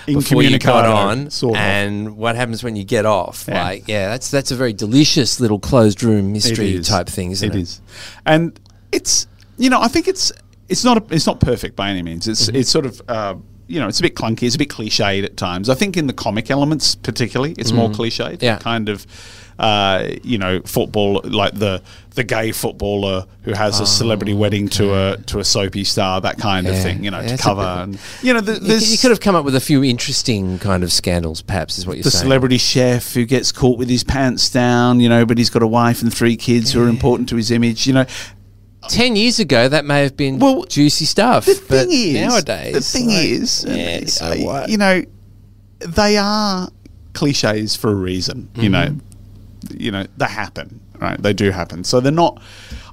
before 0.06 0.42
you 0.44 0.56
got 0.58 0.84
on, 0.84 1.30
sort 1.30 1.56
of. 1.56 1.62
and 1.62 2.16
what 2.16 2.36
happens 2.36 2.62
when 2.62 2.76
you 2.76 2.84
get 2.84 3.04
off? 3.04 3.48
Like, 3.48 3.88
yeah, 3.88 4.08
that's 4.10 4.30
that's 4.30 4.52
a 4.52 4.56
very 4.56 4.72
delicious 4.72 5.40
little 5.40 5.58
closed 5.58 6.00
room 6.04 6.32
mystery 6.32 6.78
type 6.80 7.08
thing, 7.08 7.32
isn't 7.32 7.50
it? 7.50 7.56
It 7.56 7.62
is, 7.62 7.80
and 8.24 8.58
it's 8.92 9.26
you 9.56 9.68
know 9.68 9.80
I 9.80 9.88
think 9.88 10.06
it's 10.06 10.30
it's 10.68 10.84
not 10.84 10.96
a, 10.98 11.02
it's 11.14 11.26
not 11.26 11.40
perfect 11.40 11.74
by 11.74 11.90
any 11.90 12.02
means. 12.02 12.28
It's 12.28 12.46
Mm-hmm. 12.46 12.56
it's 12.56 12.70
sort 12.70 12.86
of. 12.86 13.02
Uh, 13.08 13.34
you 13.68 13.78
know, 13.78 13.86
it's 13.88 14.00
a 14.00 14.02
bit 14.02 14.14
clunky. 14.16 14.44
It's 14.44 14.54
a 14.56 14.58
bit 14.58 14.68
cliched 14.70 15.24
at 15.24 15.36
times. 15.36 15.68
I 15.68 15.74
think 15.74 15.96
in 15.96 16.06
the 16.08 16.12
comic 16.12 16.50
elements, 16.50 16.94
particularly, 16.96 17.54
it's 17.58 17.70
more 17.72 17.88
cliched. 17.90 18.38
Mm. 18.38 18.42
Yeah. 18.42 18.58
kind 18.58 18.88
of, 18.88 19.06
uh, 19.58 20.08
you 20.24 20.38
know, 20.38 20.60
football 20.62 21.20
like 21.24 21.54
the 21.54 21.82
the 22.14 22.24
gay 22.24 22.50
footballer 22.50 23.26
who 23.42 23.52
has 23.52 23.78
a 23.78 23.86
celebrity 23.86 24.34
wedding 24.34 24.68
to 24.68 24.94
a 24.94 25.16
to 25.26 25.38
a 25.38 25.44
soapy 25.44 25.84
star, 25.84 26.20
that 26.22 26.38
kind 26.38 26.66
of 26.66 26.74
Oh, 26.74 26.82
thing. 26.82 27.04
You 27.04 27.10
know, 27.12 27.20
Yeah, 27.20 27.36
to 27.36 27.42
cover 27.42 27.60
and 27.62 27.98
you 28.22 28.32
know, 28.34 28.40
the, 28.40 28.54
You, 28.60 28.76
you 28.92 28.98
could 28.98 29.10
have 29.10 29.20
come 29.20 29.34
up 29.36 29.44
with 29.44 29.54
a 29.54 29.60
few 29.60 29.84
interesting 29.84 30.58
kind 30.58 30.82
of 30.82 30.90
scandals, 30.92 31.42
perhaps, 31.42 31.78
is 31.78 31.86
what 31.86 31.96
you're 31.96 32.02
the 32.04 32.10
saying. 32.10 32.22
celebrity 32.24 32.58
chef 32.58 33.12
who 33.14 33.24
gets 33.24 33.52
caught 33.52 33.78
with 33.78 33.88
his 33.88 34.02
pants 34.02 34.48
down, 34.50 34.98
you 35.00 35.08
know, 35.08 35.24
but 35.26 35.38
he's 35.38 35.50
got 35.50 35.62
a 35.62 35.66
wife 35.66 36.02
and 36.02 36.12
three 36.12 36.36
kids 36.36 36.72
who 36.72 36.82
are 36.82 36.88
important 36.88 37.28
to 37.28 37.36
his 37.36 37.50
image. 37.50 37.86
You 37.86 37.92
know, 37.92 38.06
Ten 38.88 39.16
years 39.16 39.38
ago, 39.38 39.68
that 39.68 39.84
may 39.84 40.02
have 40.02 40.16
been 40.16 40.38
Well, 40.38 40.64
juicy 40.64 41.04
stuff. 41.04 41.44
the 41.46 41.62
but 41.68 41.88
thing 41.88 42.14
is, 42.14 42.14
nowadays, 42.28 42.74
the 42.74 42.80
thing 42.80 43.06
like, 43.08 43.24
is, 43.26 43.64
yeah, 43.68 44.04
so 44.06 44.26
uh, 44.26 44.36
what? 44.38 44.68
you 44.68 44.76
know, 44.78 45.02
they 45.80 46.16
are 46.16 46.68
cliches 47.12 47.76
for 47.76 47.90
a 47.90 47.94
reason. 47.94 48.48
You 48.54 48.68
know, 48.70 48.86
Mm-hmm. 48.88 49.80
you 49.80 49.90
know 49.90 50.06
they 50.16 50.26
happen, 50.26 50.80
right? 50.98 51.20
They 51.22 51.32
do 51.32 51.50
happen. 51.50 51.84
So 51.84 52.00
they're 52.00 52.12
not. 52.12 52.40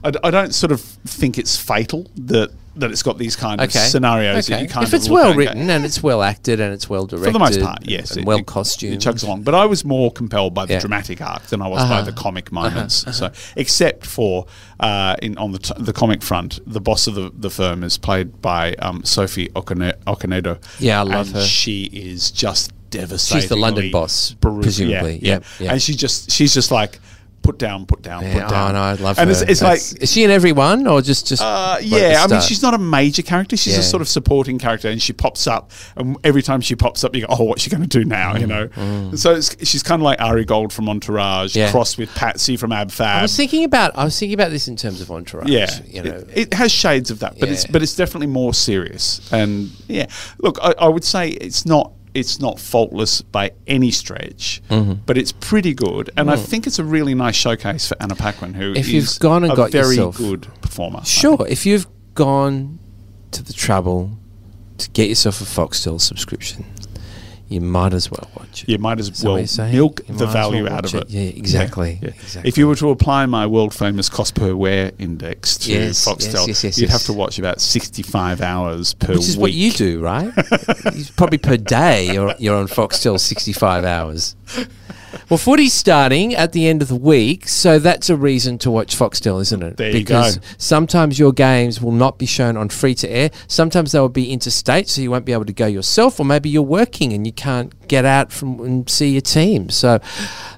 I 0.03 0.29
don't 0.29 0.53
sort 0.53 0.71
of 0.71 0.81
think 0.81 1.37
it's 1.39 1.55
fatal 1.57 2.07
that 2.15 2.51
that 2.77 2.91
it's 2.91 3.03
got 3.03 3.17
these 3.17 3.35
kind 3.35 3.61
of 3.61 3.69
okay. 3.69 3.79
scenarios 3.79 4.47
that 4.47 4.61
you 4.61 4.67
kind 4.67 4.83
if 4.83 4.89
of 4.89 4.93
it's 4.95 5.07
at 5.07 5.11
well 5.11 5.33
written 5.33 5.69
and 5.69 5.85
it's 5.85 6.03
well 6.03 6.21
acted 6.21 6.59
and 6.59 6.73
it's 6.73 6.89
well 6.89 7.05
directed 7.05 7.27
for 7.27 7.33
the 7.33 7.39
most 7.39 7.61
part, 7.61 7.79
yes, 7.87 8.11
and 8.11 8.21
it- 8.21 8.25
well 8.25 8.43
costumed. 8.43 8.93
It 8.95 8.99
chugs 8.99 9.23
along, 9.23 9.43
but 9.43 9.55
I 9.55 9.65
was 9.65 9.85
more 9.85 10.11
compelled 10.11 10.53
by 10.53 10.65
the 10.65 10.73
Yeah. 10.73 10.79
dramatic 10.79 11.21
arc 11.21 11.43
than 11.47 11.61
I 11.61 11.67
was 11.67 11.83
by 11.83 11.95
Uh-huh. 11.99 12.01
the 12.03 12.11
comic 12.11 12.51
moments. 12.51 13.05
So, 13.15 13.31
except 13.55 14.05
for 14.05 14.45
uh, 14.79 15.15
in 15.21 15.37
on 15.37 15.51
the 15.53 15.59
t- 15.59 15.73
the 15.77 15.93
comic 15.93 16.21
front, 16.21 16.59
the 16.67 16.81
boss 16.81 17.07
of 17.07 17.15
the, 17.15 17.31
the 17.37 17.49
firm 17.49 17.83
is 17.83 17.97
played 17.97 18.41
by 18.41 18.73
um, 18.75 19.03
Sophie 19.05 19.47
Okane- 19.55 19.95
Okonedo. 20.05 20.57
Yeah, 20.79 20.99
I 20.99 21.03
love 21.03 21.31
her. 21.31 21.41
She 21.41 21.85
is 21.85 22.29
just 22.31 22.71
devastating. 22.89 23.41
She's 23.41 23.49
the 23.49 23.55
London 23.55 23.89
boss, 23.91 24.35
presumably. 24.41 25.19
Yeah, 25.21 25.33
Yep, 25.35 25.43
yep. 25.59 25.71
and 25.71 25.81
she 25.81 25.95
just 25.95 26.31
she's 26.31 26.53
just 26.53 26.71
like 26.71 26.99
put 27.45 27.57
down, 27.59 27.85
put 27.85 28.01
down, 28.01 28.23
Yeah, 28.23 28.33
put 28.41 28.49
down. 28.49 28.71
Oh 28.71 28.73
no, 28.73 28.81
I 28.81 28.93
love 28.93 29.19
and 29.19 29.29
her. 29.29 29.31
it's, 29.31 29.41
it's 29.41 29.61
like 29.61 29.79
is 30.01 30.11
she 30.11 30.23
in 30.23 30.31
every 30.31 30.51
one 30.51 30.87
or 30.87 31.01
just 31.01 31.27
just? 31.27 31.41
uh, 31.41 31.77
yeah, 31.81 32.23
I 32.23 32.31
mean, 32.31 32.41
she's 32.41 32.61
not 32.61 32.73
a 32.73 32.77
major 32.77 33.21
character. 33.21 33.55
She's 33.55 33.73
Yeah. 33.73 33.79
a 33.79 33.83
sort 33.83 34.01
of 34.01 34.07
supporting 34.09 34.57
character, 34.59 34.89
and 34.89 35.01
she 35.01 35.13
pops 35.13 35.45
up. 35.47 35.71
And 35.95 36.17
every 36.23 36.41
time 36.41 36.61
she 36.61 36.75
pops 36.75 37.03
up, 37.03 37.15
you 37.15 37.21
go, 37.21 37.27
"Oh, 37.29 37.43
what's 37.43 37.61
she 37.61 37.69
going 37.69 37.83
to 37.87 37.99
do 37.99 38.03
now?" 38.03 38.35
You 38.35 38.47
know. 38.47 38.69
And 38.75 39.19
so 39.19 39.35
it's, 39.35 39.55
she's 39.67 39.83
kind 39.83 40.01
of 40.01 40.03
like 40.03 40.19
Ari 40.21 40.45
Gold 40.45 40.73
from 40.73 40.89
Entourage, 40.89 41.53
Mm, 41.53 41.55
Yeah. 41.55 41.71
crossed 41.71 41.97
with 41.97 42.13
Patsy 42.15 42.57
from 42.57 42.71
Ab 42.71 42.91
Fab. 42.91 43.19
I 43.19 43.21
was 43.21 43.35
thinking 43.37 43.63
about 43.63 43.97
I 43.97 44.03
was 44.05 44.17
thinking 44.19 44.33
about 44.33 44.51
this 44.51 44.67
in 44.67 44.75
terms 44.75 44.99
of 45.01 45.11
entourage. 45.11 45.47
yeah, 45.49 45.69
you 45.87 46.01
know, 46.03 46.15
it, 46.15 46.29
it 46.35 46.53
has 46.55 46.71
shades 46.71 47.11
of 47.11 47.19
that, 47.19 47.39
but 47.39 47.49
it's 47.49 47.65
but 47.67 47.81
it's 47.83 47.95
definitely 47.95 48.27
more 48.27 48.53
serious. 48.53 49.21
And 49.31 49.69
yeah, 49.87 50.07
look, 50.39 50.57
I, 50.61 50.73
I 50.79 50.87
would 50.87 51.03
say 51.03 51.29
it's 51.29 51.65
not 51.65 51.91
it's 52.15 52.39
not 52.39 52.59
faultless 52.59 53.21
by 53.21 53.51
any 53.67 53.91
stretch, 53.91 54.61
Mm-hmm. 54.69 54.93
but 55.05 55.17
it's 55.17 55.31
pretty 55.33 55.73
good. 55.73 56.09
And 56.17 56.31
I 56.31 56.37
think 56.37 56.65
it's 56.65 56.79
a 56.79 56.83
really 56.83 57.13
nice 57.13 57.35
showcase 57.35 57.87
for 57.89 57.97
Anna 58.01 58.15
Paquin, 58.15 58.53
who 58.53 58.73
Mm. 58.73 58.77
If 58.77 58.87
is 58.87 58.93
you've 58.93 59.19
gone 59.19 59.43
and 59.43 59.53
a 59.53 59.55
got 59.55 59.71
very 59.71 59.89
yourself- 59.95 60.17
good 60.17 60.47
performer. 60.61 61.03
Sure. 61.05 61.45
If 61.47 61.65
you've 61.65 61.87
gone 62.15 62.79
to 63.31 63.43
the 63.43 63.53
trouble 63.53 64.17
to 64.77 64.89
get 64.91 65.09
yourself 65.09 65.41
a 65.41 65.43
Foxtel 65.45 65.99
subscription, 66.01 66.65
you 67.47 67.61
might 67.61 67.93
as 67.93 68.09
well 68.09 68.29
watch 68.37 68.63
it. 68.63 68.69
You 68.69 68.77
might 68.77 68.99
as 68.99 69.09
Is 69.09 69.21
that 69.21 69.27
what 69.29 69.57
well 69.57 69.71
milk 69.71 70.01
You 70.07 70.15
the 70.15 70.25
as 70.27 70.33
well 70.33 70.51
value 70.51 70.67
out 70.67 70.85
of 70.85 70.95
it. 70.95 71.03
it. 71.03 71.09
Yeah, 71.09 71.21
exactly. 71.21 71.99
Yeah. 72.01 72.09
exactly. 72.09 72.47
If 72.49 72.57
you 72.57 72.67
were 72.67 72.75
to 72.75 72.89
apply 72.89 73.25
my 73.27 73.45
world 73.45 73.73
famous 73.73 74.09
cost 74.09 74.35
per 74.35 74.55
wear 74.55 74.91
index 74.97 75.57
to 75.59 75.71
Yes, 75.71 76.05
Foxtel, 76.07 76.47
yes, 76.47 76.47
yes, 76.47 76.63
yes, 76.63 76.77
you'd 76.79 76.89
have 76.89 77.03
to 77.03 77.13
watch 77.13 77.37
about 77.39 77.61
65 77.61 78.41
hours 78.41 78.93
per 78.93 79.09
week. 79.09 79.17
Which 79.17 79.27
is 79.29 79.37
week. 79.37 79.41
what 79.41 79.53
you 79.53 79.71
do, 79.71 80.01
right? 80.01 80.31
Probably 81.17 81.37
per 81.37 81.57
day 81.57 82.11
you're, 82.13 82.33
you're 82.39 82.57
on 82.57 82.67
Foxtel 82.67 83.19
65 83.19 83.85
hours. 83.85 84.35
Well, 85.29 85.37
footy's 85.37 85.73
starting 85.73 86.33
at 86.35 86.51
the 86.51 86.67
end 86.67 86.81
of 86.81 86.87
the 86.87 86.95
week, 86.95 87.47
so 87.47 87.79
that's 87.79 88.09
a 88.09 88.15
reason 88.15 88.57
to 88.59 88.71
watch 88.71 88.95
Foxtel, 88.97 89.41
isn't 89.41 89.63
it? 89.63 89.77
There 89.77 89.87
you 89.91 89.93
because 89.99 90.37
go. 90.37 90.47
sometimes 90.57 91.17
your 91.19 91.31
games 91.33 91.81
will 91.81 91.91
not 91.91 92.17
be 92.17 92.25
shown 92.25 92.57
on 92.57 92.69
free 92.69 92.95
to 92.95 93.07
air. 93.09 93.29
Sometimes 93.47 93.91
they 93.91 93.99
will 93.99 94.09
be 94.09 94.31
interstate, 94.31 94.87
so 94.89 95.01
you 95.01 95.11
won't 95.11 95.25
be 95.25 95.33
able 95.33 95.45
to 95.45 95.53
go 95.53 95.65
yourself, 95.65 96.19
or 96.19 96.25
maybe 96.25 96.49
you're 96.49 96.61
working 96.61 97.13
and 97.13 97.25
you 97.25 97.33
can't 97.33 97.73
get 97.87 98.05
out 98.05 98.31
from 98.31 98.59
and 98.61 98.89
see 98.89 99.09
your 99.09 99.21
team. 99.21 99.69
So 99.69 99.99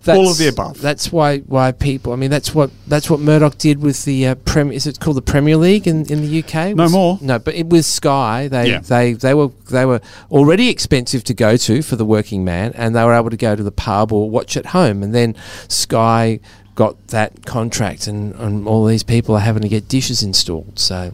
that's, 0.04 0.18
All 0.18 0.30
of 0.32 0.38
the 0.38 0.48
above. 0.48 0.80
That's 0.82 1.12
why 1.12 1.40
why 1.40 1.72
people. 1.72 2.14
I 2.14 2.16
mean, 2.16 2.30
that's 2.30 2.56
what 2.56 2.70
that's 2.88 3.10
what 3.10 3.20
Murdoch 3.20 3.58
did 3.58 3.82
with 3.82 4.06
the 4.06 4.28
uh, 4.28 4.36
Prem. 4.36 4.72
Is 4.72 4.88
it 4.88 5.00
called 5.00 5.18
the 5.18 5.22
Premier 5.22 5.58
League 5.58 5.88
in, 5.88 6.06
in 6.12 6.22
the 6.22 6.40
UK? 6.44 6.76
No 6.76 6.84
Was- 6.84 6.92
more. 6.92 7.18
No, 7.22 7.40
but 7.40 7.56
it 7.56 7.68
was 7.70 7.86
Sky. 7.86 8.48
They 8.48 8.70
Yeah. 8.70 8.80
they 8.80 9.14
they 9.14 9.34
were 9.34 9.50
they 9.70 9.86
were 9.86 10.00
already 10.32 10.70
expensive 10.70 11.24
to 11.26 11.34
go 11.34 11.58
to 11.58 11.82
for 11.82 11.96
the 11.98 12.06
working 12.06 12.46
man, 12.46 12.72
and 12.76 12.96
they 12.96 13.04
were 13.04 13.14
able 13.14 13.30
to 13.30 13.38
go 13.38 13.56
to 13.56 13.64
the 13.64 13.72
pub 13.72 14.14
or 14.14 14.30
watch 14.30 14.47
at 14.56 14.68
home. 14.68 15.04
And 15.04 15.14
then 15.14 15.36
Sky 15.68 16.40
got 16.76 17.08
that 17.08 17.46
contract, 17.46 18.08
and, 18.08 18.36
and 18.36 18.68
all 18.68 18.86
these 18.86 19.04
people 19.04 19.36
are 19.36 19.42
having 19.42 19.64
to 19.64 19.68
get 19.68 19.90
dishes 19.90 20.22
installed. 20.22 20.78
So 20.80 21.12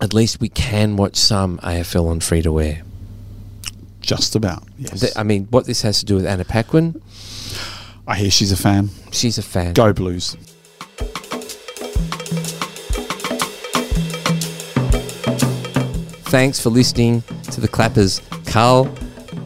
at 0.00 0.14
least 0.14 0.40
we 0.40 0.48
can 0.48 0.96
watch 0.96 1.16
some 1.16 1.58
AFL 1.58 2.08
on 2.08 2.20
free 2.20 2.40
to 2.42 2.60
air. 2.60 2.82
Just 4.00 4.36
about, 4.36 4.62
yes. 4.78 5.16
I 5.16 5.24
mean, 5.24 5.46
what 5.50 5.66
this 5.66 5.82
has 5.82 5.98
to 5.98 6.06
do 6.06 6.14
with 6.14 6.26
Anna 6.26 6.44
Paquin, 6.44 7.02
I 8.06 8.14
hear 8.16 8.30
she's 8.30 8.52
a 8.52 8.56
fan. 8.56 8.90
she's 9.10 9.36
a 9.36 9.42
fan. 9.42 9.74
Go 9.74 9.92
Blues. 9.92 10.36
Thanks 16.28 16.60
for 16.60 16.70
listening 16.70 17.22
to 17.50 17.60
the 17.60 17.68
Clappers. 17.68 18.20
Carl 18.46 18.86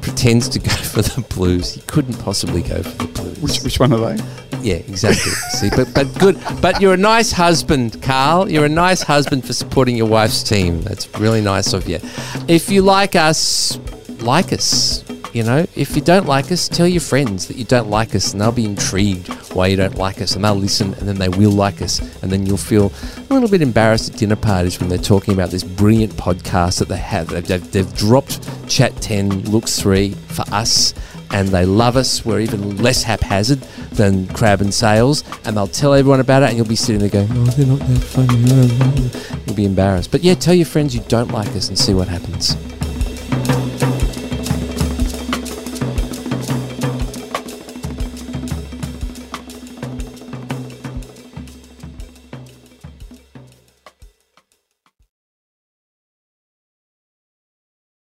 pretends 0.00 0.48
to 0.50 0.58
go 0.58 0.70
for 0.70 1.02
the 1.02 1.20
Blues. 1.34 1.74
He 1.74 1.80
couldn't 1.82 2.18
possibly 2.18 2.62
go 2.62 2.82
for 2.82 3.06
the 3.06 3.12
Blues. 3.12 3.38
Which, 3.40 3.62
which 3.62 3.80
one 3.80 3.92
are 3.92 4.14
they? 4.14 4.22
Yeah, 4.62 4.74
exactly. 4.74 5.32
See, 5.32 5.70
but 5.74 5.92
but 5.94 6.06
good. 6.18 6.38
But 6.60 6.80
you're 6.80 6.94
a 6.94 6.98
nice 6.98 7.32
husband, 7.32 8.02
Carl. 8.02 8.50
You're 8.50 8.66
a 8.66 8.68
nice 8.68 9.02
husband 9.02 9.46
for 9.46 9.54
supporting 9.54 9.96
your 9.96 10.08
wife's 10.08 10.42
team. 10.42 10.82
That's 10.82 11.08
really 11.18 11.40
nice 11.40 11.72
of 11.72 11.88
you. 11.88 11.98
If 12.46 12.70
you 12.70 12.82
like 12.82 13.16
us, 13.16 13.78
like 14.20 14.52
us. 14.52 15.02
You 15.32 15.44
know, 15.44 15.64
if 15.76 15.94
you 15.94 16.02
don't 16.02 16.26
like 16.26 16.50
us, 16.50 16.68
tell 16.68 16.88
your 16.88 17.00
friends 17.00 17.46
that 17.46 17.56
you 17.56 17.64
don't 17.64 17.88
like 17.88 18.16
us, 18.16 18.32
and 18.32 18.40
they'll 18.40 18.50
be 18.50 18.64
intrigued 18.64 19.28
why 19.54 19.68
you 19.68 19.76
don't 19.76 19.94
like 19.96 20.20
us, 20.20 20.34
and 20.34 20.44
they'll 20.44 20.56
listen, 20.56 20.92
and 20.94 21.08
then 21.08 21.18
they 21.18 21.28
will 21.28 21.52
like 21.52 21.80
us, 21.82 22.00
and 22.22 22.32
then 22.32 22.46
you'll 22.46 22.56
feel 22.56 22.92
a 23.30 23.34
little 23.34 23.48
bit 23.48 23.62
embarrassed 23.62 24.12
at 24.12 24.18
dinner 24.18 24.34
parties 24.34 24.80
when 24.80 24.88
they're 24.88 24.98
talking 24.98 25.32
about 25.32 25.50
this 25.50 25.62
brilliant 25.62 26.12
podcast 26.14 26.80
that 26.80 26.88
they 26.88 26.96
have. 26.96 27.28
They've, 27.28 27.46
they've, 27.46 27.72
they've 27.72 27.96
dropped 27.96 28.40
Chat 28.68 28.96
10 28.96 29.50
Looks 29.50 29.80
3 29.80 30.10
for 30.14 30.44
us, 30.52 30.94
and 31.30 31.48
they 31.48 31.64
love 31.64 31.96
us. 31.96 32.24
We're 32.24 32.40
even 32.40 32.78
less 32.78 33.04
haphazard 33.04 33.60
than 33.92 34.26
Crabb 34.28 34.60
and 34.60 34.74
Sales, 34.74 35.22
and 35.44 35.56
they'll 35.56 35.68
tell 35.68 35.94
everyone 35.94 36.18
about 36.18 36.42
it, 36.42 36.48
and 36.48 36.56
you'll 36.56 36.66
be 36.66 36.74
sitting 36.74 36.98
there 36.98 37.08
going, 37.08 37.28
"Oh, 37.30 37.44
they're 37.44 37.66
not 37.66 37.78
that 37.78 38.02
funny." 38.02 39.40
You'll 39.46 39.54
be 39.56 39.64
embarrassed. 39.64 40.10
But 40.10 40.24
yeah, 40.24 40.34
tell 40.34 40.54
your 40.54 40.66
friends 40.66 40.92
you 40.92 41.02
don't 41.06 41.30
like 41.30 41.48
us 41.54 41.68
and 41.68 41.78
see 41.78 41.94
what 41.94 42.08
happens. 42.08 42.56